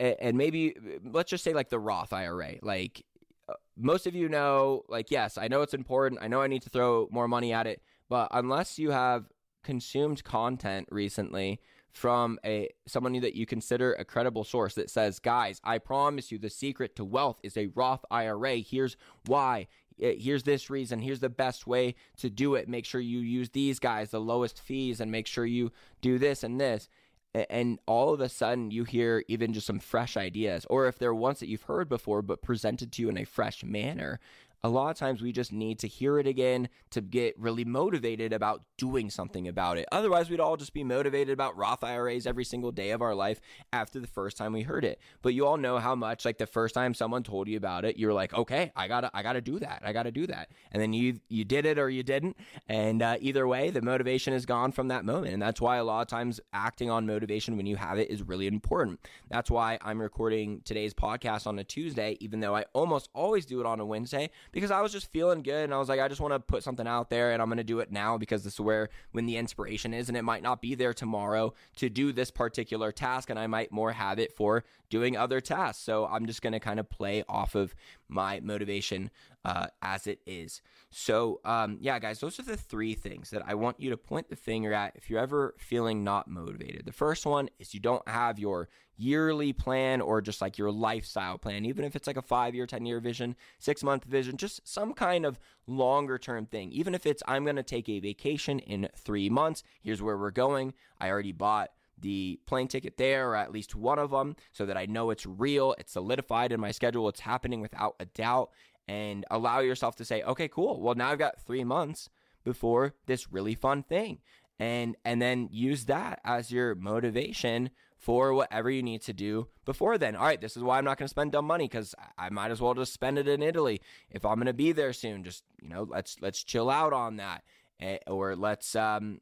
And 0.01 0.37
maybe 0.37 0.75
let's 1.05 1.31
just 1.31 1.45
say 1.45 1.55
like 1.55 1.69
the 1.69 1.79
Roth 1.79 2.13
IRA. 2.13 2.57
Like 2.63 3.05
uh, 3.49 3.55
most 3.77 4.07
of 4.07 4.15
you 4.15 4.29
know, 4.29 4.83
like, 4.89 5.11
yes, 5.11 5.39
I 5.39 5.49
know 5.49 5.63
it's 5.63 5.75
important. 5.75 6.23
I 6.23 6.29
know 6.29 6.41
I 6.41 6.47
need 6.47 6.63
to 6.63 6.71
throw 6.71 7.09
more 7.11 7.29
money 7.29 7.53
at 7.53 7.67
it. 7.67 7.83
But 8.09 8.29
unless 8.31 8.79
you 8.79 8.91
have 8.91 9.27
consumed 9.65 10.25
content 10.25 10.89
recently 10.91 11.61
from 11.99 12.39
a 12.45 12.69
someone 12.87 13.19
that 13.21 13.35
you 13.35 13.45
consider 13.45 13.93
a 13.95 14.05
credible 14.05 14.45
source 14.45 14.75
that 14.75 14.89
says, 14.89 15.19
"Guys, 15.19 15.61
I 15.65 15.79
promise 15.79 16.31
you 16.31 16.39
the 16.39 16.49
secret 16.49 16.95
to 16.97 17.05
wealth 17.05 17.41
is 17.43 17.57
a 17.57 17.67
Roth 17.75 18.05
IRA. 18.09 18.59
Here's 18.59 18.97
why. 19.27 19.67
Eh, 20.01 20.15
here's 20.17 20.45
this 20.45 20.71
reason. 20.71 21.01
Here's 21.01 21.19
the 21.19 21.29
best 21.29 21.67
way 21.67 21.97
to 22.19 22.31
do 22.31 22.55
it. 22.55 22.69
Make 22.69 22.85
sure 22.85 23.01
you 23.01 23.19
use 23.19 23.51
these 23.51 23.81
guys, 23.81 24.11
the 24.13 24.21
lowest 24.21 24.61
fees, 24.61 25.01
and 25.01 25.11
make 25.11 25.27
sure 25.27 25.45
you 25.45 25.73
do 26.01 26.19
this 26.19 26.45
and 26.45 26.61
this." 26.61 26.89
And 27.35 27.79
all 27.87 28.15
of 28.15 28.21
a 28.21 28.29
sudden, 28.29 28.71
you 28.71 28.85
hear 28.85 29.25
even 29.29 29.53
just 29.53 29.67
some 29.67 29.81
fresh 29.81 30.17
ideas, 30.17 30.67
or 30.71 30.87
if 30.87 30.99
they're 30.99 31.15
ones 31.15 31.41
that 31.41 31.49
you've 31.49 31.63
heard 31.63 31.89
before 31.89 32.23
but 32.23 32.43
presented 32.43 32.91
to 32.93 33.03
you 33.03 33.09
in 33.09 33.19
a 33.19 33.25
fresh 33.25 33.63
manner, 33.63 34.19
a 34.65 34.69
lot 34.69 34.91
of 34.91 34.97
times 34.97 35.23
we 35.23 35.33
just 35.33 35.53
need 35.53 35.79
to 35.79 35.89
hear 35.89 36.19
it 36.19 36.27
again 36.27 36.69
to 36.91 37.01
get 37.01 37.39
really 37.39 37.65
motivated 37.65 38.33
about 38.33 38.63
doing 38.77 39.09
something 39.11 39.47
about 39.47 39.79
it. 39.79 39.87
Otherwise, 39.93 40.29
we'd 40.31 40.41
all 40.41 40.57
just 40.57 40.73
be 40.73 40.83
motivated 40.83 41.33
about 41.33 41.57
Roth 41.57 41.85
IRAs 41.85 42.27
every 42.27 42.45
single 42.45 42.73
day 42.73 42.91
of 42.91 43.01
our 43.01 43.15
life 43.15 43.41
after 43.73 44.01
the 44.01 44.07
first 44.07 44.37
time 44.37 44.53
we 44.53 44.63
heard 44.63 44.85
it. 44.85 45.01
But 45.23 45.35
you 45.35 45.47
all 45.47 45.57
know 45.57 45.79
how 45.79 45.95
much 45.95 46.25
like 46.25 46.39
the 46.39 46.47
first 46.47 46.75
time 46.75 46.95
someone 46.95 47.23
told 47.23 47.49
you 47.49 47.57
about 47.57 47.85
it, 47.85 47.97
you're 47.97 48.13
like, 48.13 48.35
okay, 48.35 48.73
I 48.75 48.89
gotta, 48.89 49.11
I 49.15 49.23
gotta 49.23 49.41
do 49.41 49.59
that, 49.61 49.83
I 49.85 49.93
gotta 49.93 50.11
do 50.11 50.27
that, 50.27 50.51
and 50.73 50.83
then 50.83 50.93
you 50.93 51.21
you 51.29 51.45
did 51.45 51.67
it 51.67 51.79
or 51.79 51.89
you 51.89 52.03
didn't, 52.03 52.37
and 52.69 53.03
uh, 53.03 53.17
either 53.21 53.47
way, 53.47 53.71
the 53.71 53.83
motivation 53.83 54.33
is 54.33 54.47
gone 54.47 54.73
from 54.73 54.89
that 54.89 55.05
moment, 55.05 55.33
and 55.33 55.43
that's 55.43 55.61
why 55.61 55.77
a 55.77 55.85
lot 55.85 56.03
of 56.03 56.09
times 56.09 56.41
acting 56.53 56.91
on 56.91 57.07
motivation 57.07 57.57
when 57.57 57.67
you 57.67 57.77
have 57.77 57.99
it 57.99 58.11
is 58.11 58.23
really 58.23 58.47
important. 58.47 59.01
That's 59.31 59.51
why 59.51 59.79
I'm 59.83 60.01
recording 60.01 60.63
today's 60.65 60.95
podcast 60.95 61.47
on 61.47 61.59
a 61.59 61.65
Tuesday, 61.65 62.17
even 62.21 62.41
though 62.41 62.57
I 62.57 62.65
almost 62.73 63.09
always 63.15 63.47
do 63.47 63.61
it 63.61 63.67
on 63.67 63.81
a 63.81 63.87
Wednesday 63.87 64.31
because 64.53 64.71
I 64.71 64.81
was 64.81 64.93
just 64.93 65.11
feeling 65.13 65.43
good 65.43 65.65
and 65.65 65.75
I 65.75 65.79
was 65.79 65.89
like, 65.89 66.01
I 66.01 66.09
just 66.09 66.21
want 66.21 66.35
to 66.35 66.41
put 66.41 66.63
something 66.63 66.87
out 66.87 67.11
there 67.11 67.33
and 67.33 67.43
I'm 67.43 67.49
going 67.49 67.59
to 67.59 67.65
do 67.65 67.81
it 67.81 67.91
now 67.91 68.19
because 68.19 68.45
this 68.45 68.55
is 68.55 68.61
where 68.61 68.89
when 69.13 69.27
the 69.27 69.37
inspiration 69.37 69.95
is 69.95 70.09
and 70.09 70.17
it 70.17 70.23
might 70.23 70.43
not 70.43 70.61
be 70.61 70.75
there 70.75 70.95
tomorrow 70.95 71.55
to 71.77 71.89
do 71.89 72.13
this 72.13 72.31
particular 72.31 72.93
task 72.93 73.31
and 73.31 73.39
I 73.39 73.47
might 73.47 73.73
more 73.73 73.93
have 73.93 74.19
it 74.19 74.33
for 74.33 74.65
doing 74.91 75.17
other 75.17 75.41
tasks. 75.41 75.83
So 75.83 76.07
I'm 76.07 76.27
just 76.27 76.43
going 76.43 76.53
to 76.53 76.61
kind 76.61 76.81
of 76.81 76.89
play 76.89 77.25
off 77.29 77.55
of 77.55 77.75
my 78.09 78.41
motivation 78.41 79.11
uh, 79.45 79.69
as 79.83 80.07
it 80.07 80.21
is. 80.27 80.61
So, 80.91 81.41
um, 81.45 81.79
yeah, 81.81 81.99
guys, 81.99 82.21
those 82.21 82.39
are 82.39 82.45
the 82.45 82.57
three 82.57 82.95
things 82.95 83.31
that 83.31 83.43
I 83.47 83.55
want 83.55 83.81
you 83.81 83.91
to 83.91 83.97
point 83.97 84.31
the 84.31 84.37
finger 84.37 84.73
at 84.73 84.97
if 84.97 85.09
you're 85.09 85.21
ever 85.21 85.55
feeling 85.59 86.03
not 86.03 86.29
motivated. 86.29 86.85
The 86.87 86.93
first 86.93 87.27
one 87.27 87.49
is 87.59 87.75
you 87.75 87.81
don't 87.81 88.07
have 88.09 88.39
your 88.39 88.69
yearly 88.97 89.53
plan 89.53 90.01
or 90.01 90.21
just 90.21 90.41
like 90.41 90.59
your 90.59 90.73
lifestyle 90.73 91.39
plan, 91.39 91.65
even 91.65 91.85
if 91.85 91.95
it's 91.95 92.07
like 92.07 92.17
a 92.17 92.23
five 92.23 92.55
year, 92.55 92.67
10 92.67 92.85
year 92.85 93.01
vision, 93.01 93.37
six 93.59 93.83
month 93.83 94.05
vision, 94.05 94.37
just 94.37 94.67
some 94.67 94.93
kind 94.93 95.25
of 95.25 95.39
longer 95.67 96.19
term 96.19 96.47
thing. 96.47 96.73
Even 96.73 96.95
if 96.95 97.07
it's, 97.07 97.23
I'm 97.27 97.45
going 97.45 97.57
to 97.57 97.63
take 97.63 97.89
a 97.89 98.01
vacation 98.01 98.59
in 98.59 98.89
three 98.97 99.31
months, 99.31 99.63
here's 99.81 100.03
where 100.03 100.19
we're 100.19 100.31
going. 100.31 100.75
I 101.01 101.11
already 101.11 101.33
bought 101.33 101.71
the 102.01 102.41
plane 102.47 102.69
ticket 102.69 102.97
there 102.97 103.31
or 103.31 103.37
at 103.37 103.53
least 103.53 103.75
one 103.75 103.99
of 103.99 104.11
them 104.11 104.37
so 104.53 104.67
that 104.67 104.77
I 104.77 104.87
know 104.87 105.11
it's 105.11 105.27
real, 105.27 105.75
it's 105.79 105.93
solidified 105.93 106.53
in 106.53 106.61
my 106.61 106.71
schedule, 106.71 107.09
it's 107.09 107.21
happening 107.21 107.61
without 107.61 107.97
a 108.01 108.05
doubt, 108.05 108.51
and 108.89 109.25
allow 109.31 109.61
yourself 109.61 109.95
to 109.97 110.05
say, 110.05 110.23
okay, 110.23 110.49
cool. 110.49 110.81
Well, 110.81 110.95
now 110.95 111.11
I've 111.11 111.19
got 111.19 111.41
three 111.41 111.63
months 111.63 112.09
before 112.43 112.95
this 113.07 113.31
really 113.31 113.55
fun 113.55 113.83
thing. 113.83 114.19
And 114.59 114.97
and 115.05 115.23
then 115.23 115.49
use 115.53 115.85
that 115.85 116.21
as 116.25 116.51
your 116.51 116.75
motivation 116.75 117.71
for 117.97 118.33
whatever 118.33 118.71
you 118.71 118.83
need 118.83 119.03
to 119.03 119.13
do 119.13 119.49
before 119.65 119.99
then. 119.99 120.17
All 120.17 120.25
right, 120.25 120.41
this 120.41 120.57
is 120.57 120.63
why 120.63 120.79
I'm 120.79 120.85
not 120.85 120.99
going 120.99 121.07
to 121.07 121.11
spend 121.11 121.33
dumb 121.33 121.47
money 121.47 121.65
because 121.65 121.95
I 122.17 122.31
might 122.31 122.51
as 122.51 122.61
well 122.61 122.75
just 122.75 122.93
spend 122.93 123.19
it 123.19 123.29
in 123.29 123.43
Italy 123.43 123.81
if 124.11 124.25
I'm 124.25 124.37
going 124.37 124.47
to 124.47 124.53
be 124.53 124.73
there 124.73 124.93
soon. 124.93 125.23
Just 125.23 125.45
you 125.63 125.69
know, 125.69 125.87
let's 125.89 126.17
let's 126.21 126.43
chill 126.43 126.71
out 126.71 126.93
on 126.93 127.17
that, 127.17 127.45
eh, 127.81 127.99
or 128.09 128.35
let's 128.35 128.75
um, 128.75 129.21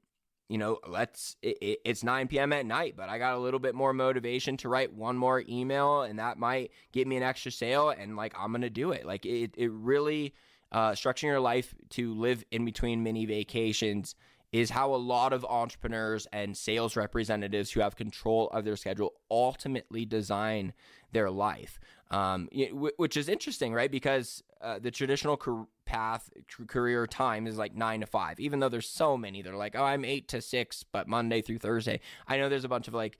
you 0.48 0.58
know, 0.58 0.78
let's 0.86 1.36
it, 1.42 1.58
it, 1.60 1.78
it's 1.84 2.04
9 2.04 2.28
p.m. 2.28 2.52
at 2.52 2.66
night, 2.66 2.94
but 2.96 3.08
I 3.08 3.18
got 3.18 3.34
a 3.34 3.38
little 3.38 3.60
bit 3.60 3.74
more 3.74 3.92
motivation 3.92 4.56
to 4.58 4.68
write 4.68 4.92
one 4.92 5.16
more 5.16 5.42
email, 5.48 6.02
and 6.02 6.18
that 6.18 6.38
might 6.38 6.70
get 6.92 7.06
me 7.06 7.16
an 7.16 7.22
extra 7.22 7.50
sale, 7.50 7.90
and 7.90 8.16
like 8.16 8.34
I'm 8.38 8.52
gonna 8.52 8.70
do 8.70 8.92
it. 8.92 9.04
Like 9.04 9.26
it, 9.26 9.54
it 9.56 9.70
really 9.72 10.34
uh, 10.72 10.92
structuring 10.92 11.24
your 11.24 11.40
life 11.40 11.74
to 11.90 12.14
live 12.14 12.44
in 12.50 12.64
between 12.64 13.02
mini 13.02 13.26
vacations 13.26 14.14
is 14.52 14.70
how 14.70 14.94
a 14.94 14.96
lot 14.96 15.32
of 15.32 15.44
entrepreneurs 15.44 16.26
and 16.32 16.56
sales 16.56 16.96
representatives 16.96 17.72
who 17.72 17.80
have 17.80 17.96
control 17.96 18.48
of 18.50 18.64
their 18.64 18.76
schedule 18.76 19.12
ultimately 19.30 20.04
design 20.04 20.72
their 21.12 21.30
life. 21.30 21.80
Um, 22.10 22.48
which 22.72 23.16
is 23.16 23.28
interesting, 23.28 23.74
right? 23.74 23.90
Because 23.90 24.42
uh, 24.60 24.78
the 24.78 24.90
traditional 24.90 25.38
path, 25.84 26.30
career 26.66 27.06
time 27.06 27.46
is 27.46 27.58
like 27.58 27.74
nine 27.74 28.00
to 28.00 28.06
five, 28.06 28.40
even 28.40 28.60
though 28.60 28.68
there's 28.68 28.88
so 28.88 29.16
many. 29.16 29.42
They're 29.42 29.56
like, 29.56 29.76
oh, 29.76 29.84
I'm 29.84 30.04
eight 30.04 30.28
to 30.28 30.40
six, 30.40 30.82
but 30.82 31.08
Monday 31.08 31.42
through 31.42 31.58
Thursday. 31.58 32.00
I 32.26 32.38
know 32.38 32.48
there's 32.48 32.64
a 32.64 32.68
bunch 32.68 32.88
of 32.88 32.94
like, 32.94 33.18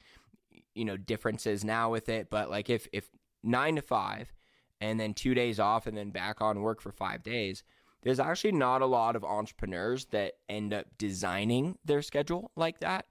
you 0.75 0.85
know, 0.85 0.97
differences 0.97 1.65
now 1.65 1.91
with 1.91 2.09
it, 2.09 2.29
but 2.31 2.51
like 2.51 2.71
if, 2.71 2.89
if 2.93 3.09
nine 3.43 3.77
to 3.77 3.83
five 3.83 4.33
and 4.81 4.99
then 4.99 5.15
two 5.15 5.35
days 5.35 5.61
off 5.61 5.87
and 5.87 5.97
then 5.97 6.11
back 6.11 6.41
on 6.41 6.61
work 6.61 6.81
for 6.81 6.93
five 6.93 7.23
days, 7.23 7.63
there's 8.03 8.21
actually 8.21 8.53
not 8.53 8.83
a 8.83 8.87
lot 8.87 9.17
of 9.17 9.25
entrepreneurs 9.25 10.07
that 10.07 10.35
end 10.49 10.73
up 10.73 10.87
designing 10.97 11.77
their 11.85 12.03
schedule 12.03 12.51
like 12.57 12.81
that, 12.81 13.07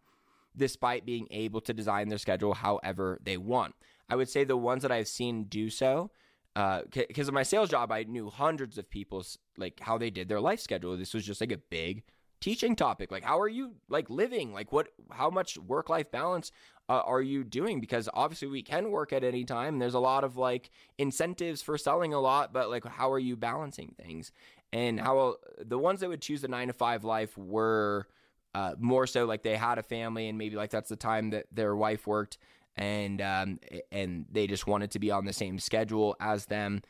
despite 0.55 1.05
being 1.05 1.27
able 1.31 1.61
to 1.61 1.73
design 1.73 2.07
their 2.07 2.17
schedule 2.17 2.53
however 2.53 3.19
they 3.23 3.37
want. 3.37 3.75
I 4.07 4.15
would 4.15 4.29
say 4.29 4.43
the 4.43 4.57
ones 4.57 4.83
that 4.83 4.91
I've 4.91 5.07
seen 5.07 5.45
do 5.45 5.69
so, 5.69 6.11
because 6.55 7.27
uh, 7.27 7.29
of 7.29 7.33
my 7.33 7.43
sales 7.43 7.69
job, 7.69 7.91
I 7.91 8.03
knew 8.03 8.29
hundreds 8.29 8.77
of 8.77 8.89
people's 8.89 9.37
like 9.57 9.79
how 9.79 9.97
they 9.97 10.09
did 10.09 10.29
their 10.29 10.41
life 10.41 10.59
schedule. 10.59 10.95
This 10.97 11.13
was 11.13 11.25
just 11.25 11.41
like 11.41 11.51
a 11.51 11.57
big 11.57 12.03
teaching 12.39 12.75
topic. 12.75 13.11
Like, 13.11 13.23
how 13.23 13.39
are 13.39 13.47
you 13.47 13.75
like 13.89 14.09
living? 14.09 14.53
Like, 14.53 14.71
what? 14.71 14.87
How 15.11 15.29
much 15.29 15.57
work 15.57 15.89
life 15.89 16.11
balance 16.11 16.51
uh, 16.87 17.01
are 17.05 17.21
you 17.21 17.43
doing? 17.43 17.79
Because 17.79 18.07
obviously 18.13 18.47
we 18.47 18.63
can 18.63 18.89
work 18.89 19.11
at 19.11 19.23
any 19.23 19.43
time. 19.43 19.79
There's 19.79 19.93
a 19.93 19.99
lot 19.99 20.23
of 20.23 20.37
like 20.37 20.69
incentives 20.97 21.61
for 21.61 21.77
selling 21.77 22.13
a 22.13 22.19
lot, 22.19 22.53
but 22.53 22.69
like, 22.69 22.85
how 22.85 23.11
are 23.11 23.19
you 23.19 23.35
balancing 23.35 23.93
things? 23.97 24.31
and 24.75 24.99
how 24.99 25.37
the 25.63 25.79
ones 25.79 26.01
that 26.01 26.09
would 26.09 26.21
choose 26.21 26.41
the 26.41 26.49
nine 26.49 26.67
to 26.67 26.73
five 26.73 27.05
life 27.05 27.37
were 27.37 28.07
uh, 28.53 28.75
more 28.77 29.07
so 29.07 29.25
like 29.25 29.41
they 29.41 29.55
had 29.55 29.77
a 29.77 29.83
family 29.83 30.27
and 30.27 30.37
maybe 30.37 30.57
like 30.57 30.69
that's 30.69 30.89
the 30.89 30.97
time 30.97 31.29
that 31.29 31.45
their 31.49 31.75
wife 31.75 32.05
worked 32.05 32.37
and 32.77 33.21
um, 33.21 33.59
and 33.91 34.25
they 34.31 34.47
just 34.47 34.67
wanted 34.67 34.91
to 34.91 34.99
be 34.99 35.11
on 35.11 35.25
the 35.25 35.33
same 35.33 35.59
schedule 35.59 36.15
as 36.19 36.45
them 36.45 36.81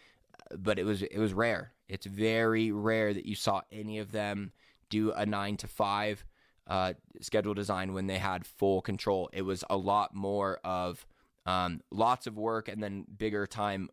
but 0.58 0.80
it 0.80 0.84
was 0.84 1.02
it 1.02 1.18
was 1.18 1.34
rare 1.34 1.72
it's 1.88 2.06
very 2.06 2.72
rare 2.72 3.14
that 3.14 3.26
you 3.26 3.36
saw 3.36 3.62
any 3.72 4.00
of 4.00 4.12
them 4.12 4.52
do 4.90 5.12
a 5.12 5.26
nine 5.26 5.58
to 5.58 5.68
five 5.68 6.26
uh, 6.68 6.94
schedule 7.22 7.54
design 7.54 7.94
when 7.94 8.08
they 8.08 8.18
had 8.18 8.46
full 8.46 8.82
control 8.82 9.30
it 9.34 9.44
was 9.44 9.64
a 9.70 9.78
lot 9.78 10.16
more 10.16 10.60
of 10.64 11.06
um, 11.46 11.82
lots 11.92 12.26
of 12.26 12.38
work 12.38 12.68
and 12.68 12.82
then 12.82 13.06
bigger 13.18 13.46
time 13.46 13.90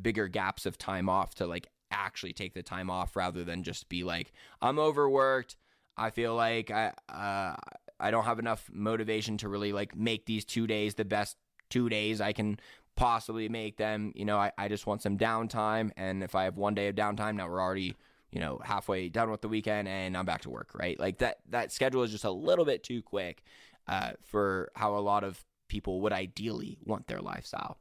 bigger 0.00 0.28
gaps 0.28 0.66
of 0.66 0.76
time 0.76 1.08
off 1.08 1.34
to 1.34 1.46
like 1.46 1.68
actually 1.90 2.32
take 2.32 2.54
the 2.54 2.62
time 2.62 2.90
off 2.90 3.16
rather 3.16 3.44
than 3.44 3.62
just 3.62 3.88
be 3.88 4.04
like, 4.04 4.32
I'm 4.60 4.78
overworked. 4.78 5.56
I 5.96 6.10
feel 6.10 6.34
like 6.34 6.70
I 6.70 6.92
uh, 7.08 7.56
I 7.98 8.10
don't 8.10 8.24
have 8.24 8.38
enough 8.38 8.68
motivation 8.72 9.38
to 9.38 9.48
really 9.48 9.72
like 9.72 9.96
make 9.96 10.26
these 10.26 10.44
two 10.44 10.66
days 10.66 10.94
the 10.94 11.04
best 11.04 11.36
two 11.70 11.88
days 11.88 12.20
I 12.20 12.32
can 12.32 12.58
possibly 12.96 13.48
make 13.48 13.76
them. 13.76 14.12
You 14.14 14.24
know, 14.24 14.38
I, 14.38 14.52
I 14.56 14.68
just 14.68 14.86
want 14.86 15.02
some 15.02 15.18
downtime. 15.18 15.90
And 15.96 16.22
if 16.22 16.34
I 16.34 16.44
have 16.44 16.56
one 16.56 16.74
day 16.74 16.88
of 16.88 16.94
downtime, 16.94 17.36
now 17.36 17.48
we're 17.48 17.60
already, 17.60 17.94
you 18.30 18.40
know, 18.40 18.60
halfway 18.64 19.08
done 19.08 19.30
with 19.30 19.42
the 19.42 19.48
weekend 19.48 19.88
and 19.88 20.16
I'm 20.16 20.26
back 20.26 20.42
to 20.42 20.50
work, 20.50 20.70
right? 20.74 20.98
Like 20.98 21.18
that 21.18 21.38
that 21.50 21.72
schedule 21.72 22.02
is 22.02 22.10
just 22.10 22.24
a 22.24 22.30
little 22.30 22.64
bit 22.64 22.82
too 22.82 23.02
quick 23.02 23.42
uh, 23.86 24.12
for 24.22 24.70
how 24.74 24.96
a 24.96 25.00
lot 25.00 25.24
of 25.24 25.44
people 25.68 26.00
would 26.02 26.12
ideally 26.12 26.78
want 26.84 27.06
their 27.06 27.20
lifestyle. 27.20 27.78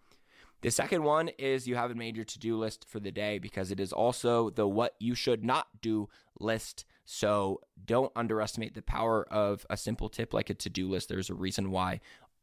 The 0.62 0.72
second 0.72 1.04
one 1.04 1.30
is 1.38 1.68
you 1.68 1.76
haven't 1.76 1.98
made 1.98 2.16
your 2.16 2.26
to 2.26 2.40
do 2.40 2.58
list 2.58 2.86
for 2.88 3.00
the 3.00 3.12
day 3.12 3.38
because 3.38 3.72
it 3.72 3.80
is 3.80 3.94
also 3.94 4.50
the 4.50 4.68
what 4.68 4.96
you 5.00 5.14
should 5.14 5.44
not 5.44 5.68
do 5.82 6.10
list. 6.40 6.86
So 7.06 7.62
don't 7.86 8.12
underestimate 8.16 8.74
the 8.74 8.82
power 8.82 9.26
of 9.32 9.66
a 9.70 9.78
simple 9.78 10.10
tip 10.10 10.34
like 10.34 10.50
a 10.50 10.56
to 10.56 10.70
do 10.70 10.90
list. 10.90 11.10
There's 11.10 11.30
a 11.30 11.36
reason 11.36 11.72
why 11.72 12.02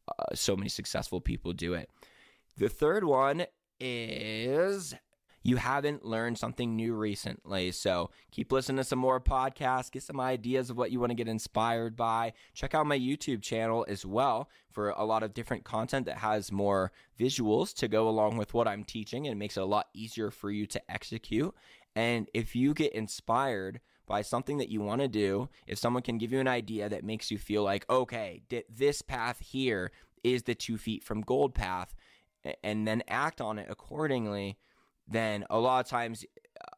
uh, 0.09 0.35
so 0.35 0.57
many 0.57 0.69
successful 0.69 1.21
people 1.21 1.53
do 1.53 1.75
it. 1.75 1.91
The 2.57 2.69
third 2.69 3.05
one 3.05 3.47
is 3.81 4.95
you 5.43 5.57
haven't 5.57 6.05
learned 6.05 6.39
something 6.39 6.77
new 6.77 6.95
recently. 6.95 7.73
So 7.73 8.11
keep 8.31 8.53
listening 8.53 8.77
to 8.77 8.85
some 8.85 8.99
more 8.99 9.21
podcasts, 9.21 9.91
get 9.91 10.05
some 10.05 10.21
ideas 10.21 10.71
of 10.71 10.77
what 10.77 10.93
you 10.93 11.01
want 11.01 11.11
to 11.11 11.17
get 11.17 11.29
inspired 11.29 11.97
by. 11.97 12.33
Check 12.55 12.75
out 12.75 12.87
my 12.87 12.99
YouTube 12.99 13.43
channel 13.43 13.85
as 13.89 14.07
well 14.07 14.49
for 14.71 14.91
a 14.91 15.05
lot 15.05 15.23
of 15.23 15.35
different 15.35 15.65
content 15.65 16.07
that 16.07 16.19
has 16.19 16.53
more 16.53 16.93
visuals 17.19 17.75
to 17.75 17.89
go 17.89 18.09
along 18.09 18.37
with 18.37 18.55
what 18.55 18.69
I'm 18.69 18.85
teaching 18.85 19.27
and 19.27 19.33
it 19.33 19.39
makes 19.39 19.57
it 19.57 19.63
a 19.63 19.67
lot 19.67 19.89
easier 19.95 20.31
for 20.31 20.51
you 20.51 20.67
to 20.67 20.91
execute. 20.91 21.53
And 21.97 22.29
if 22.33 22.55
you 22.55 22.73
get 22.73 22.93
inspired 22.93 23.81
by 24.13 24.21
something 24.21 24.59
that 24.59 24.69
you 24.69 24.83
want 24.83 25.01
to 25.01 25.09
do, 25.09 25.49
if 25.67 25.79
someone 25.79 26.03
can 26.03 26.19
give 26.19 26.31
you 26.33 26.39
an 26.39 26.47
idea 26.47 26.87
that 26.87 27.03
makes 27.03 27.31
you 27.31 27.39
feel 27.39 27.63
like, 27.63 27.89
okay, 27.89 28.43
this 28.69 29.01
path 29.01 29.41
here 29.41 29.91
is 30.23 30.43
the 30.43 30.55
two 30.55 30.77
feet 30.77 31.03
from 31.03 31.23
gold 31.23 31.55
path, 31.55 31.95
and 32.63 32.87
then 32.87 33.03
act 33.09 33.41
on 33.41 33.59
it 33.59 33.67
accordingly, 33.71 34.59
then 35.09 35.47
a 35.49 35.59
lot 35.59 35.83
of 35.83 35.89
times 35.89 36.27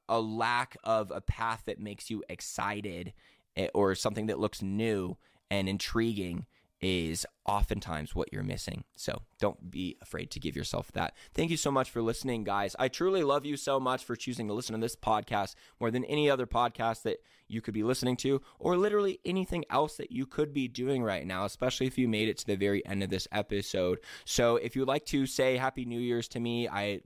a 0.09 0.21
lack 0.21 0.77
of 0.85 1.11
a 1.11 1.21
path 1.21 1.65
that 1.67 1.81
makes 1.81 2.09
you 2.09 2.23
excited 2.29 3.13
eh, 3.57 3.67
or 3.75 3.97
something 3.97 4.27
that 4.27 4.39
looks 4.39 4.63
new 4.63 5.17
and 5.51 5.69
intriguing 5.69 6.47
is 6.85 7.27
oftentimes 7.47 8.15
what 8.15 8.33
you're 8.33 8.43
missing. 8.43 8.85
So 8.97 9.23
don't 9.39 9.71
be 9.71 9.97
afraid 10.01 10.31
to 10.33 10.41
give 10.41 10.57
yourself 10.57 10.93
that. 10.93 11.15
Thank 11.33 11.51
you 11.51 11.57
so 11.57 11.71
much 11.71 11.91
for 11.91 12.03
listening, 12.03 12.45
guys. 12.45 12.77
I 12.79 12.89
truly 12.89 13.23
love 13.23 13.45
you 13.45 13.57
so 13.57 13.79
much 13.81 14.05
for 14.05 14.17
choosing 14.17 14.49
to 14.49 14.55
listen 14.55 14.75
to 14.75 14.81
this 14.81 14.97
podcast 14.97 15.55
more 15.81 15.91
than 15.91 16.05
any 16.05 16.31
other 16.31 16.47
podcast 16.47 17.03
that 17.03 17.19
you 17.49 17.61
could 17.61 17.75
be 17.75 17.83
listening 17.83 18.17
to, 18.17 18.41
or 18.59 18.77
literally 18.77 19.21
anything 19.25 19.65
else 19.71 19.97
that 19.97 20.11
you 20.11 20.27
could 20.27 20.53
be 20.55 20.67
doing 20.67 21.03
right 21.03 21.27
now, 21.27 21.45
especially 21.45 21.87
if 21.87 21.99
you 21.99 22.09
made 22.09 22.29
it 22.29 22.39
to 22.39 22.47
the 22.47 22.57
very 22.57 22.85
end 22.87 23.03
of 23.03 23.11
this 23.11 23.29
episode. 23.33 23.99
So 24.25 24.57
if 24.57 24.75
you'd 24.75 24.89
like 24.89 25.05
to 25.07 25.27
say 25.27 25.57
Happy 25.57 25.85
New 25.85 26.01
Year's 26.01 26.29
to 26.29 26.41
me, 26.41 26.69
I 26.69 27.01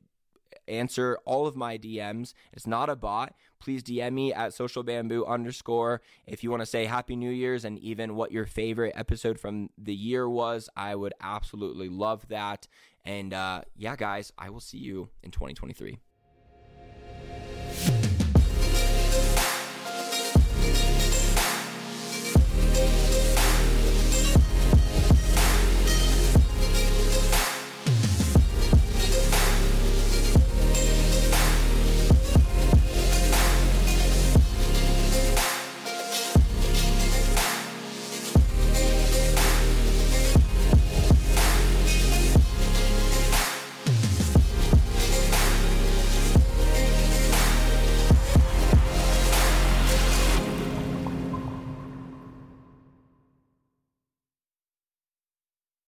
answer 0.66 1.18
all 1.24 1.46
of 1.46 1.56
my 1.56 1.78
DMs. 1.78 2.34
It's 2.52 2.66
not 2.66 2.88
a 2.88 2.96
bot. 2.96 3.34
Please 3.60 3.82
DM 3.82 4.12
me 4.12 4.32
at 4.32 4.54
social 4.54 4.82
bamboo 4.82 5.24
underscore. 5.26 6.00
If 6.26 6.44
you 6.44 6.50
want 6.50 6.62
to 6.62 6.66
say 6.66 6.84
Happy 6.86 7.16
New 7.16 7.30
Year's 7.30 7.64
and 7.64 7.78
even 7.78 8.14
what 8.14 8.32
your 8.32 8.46
favorite 8.46 8.92
episode 8.94 9.38
from 9.38 9.70
the 9.76 9.94
year 9.94 10.28
was, 10.28 10.68
I 10.76 10.94
would 10.94 11.14
absolutely 11.20 11.88
love 11.88 12.28
that. 12.28 12.68
And 13.04 13.32
uh, 13.32 13.62
yeah, 13.76 13.96
guys, 13.96 14.32
I 14.38 14.50
will 14.50 14.60
see 14.60 14.78
you 14.78 15.08
in 15.22 15.30
2023. 15.30 15.98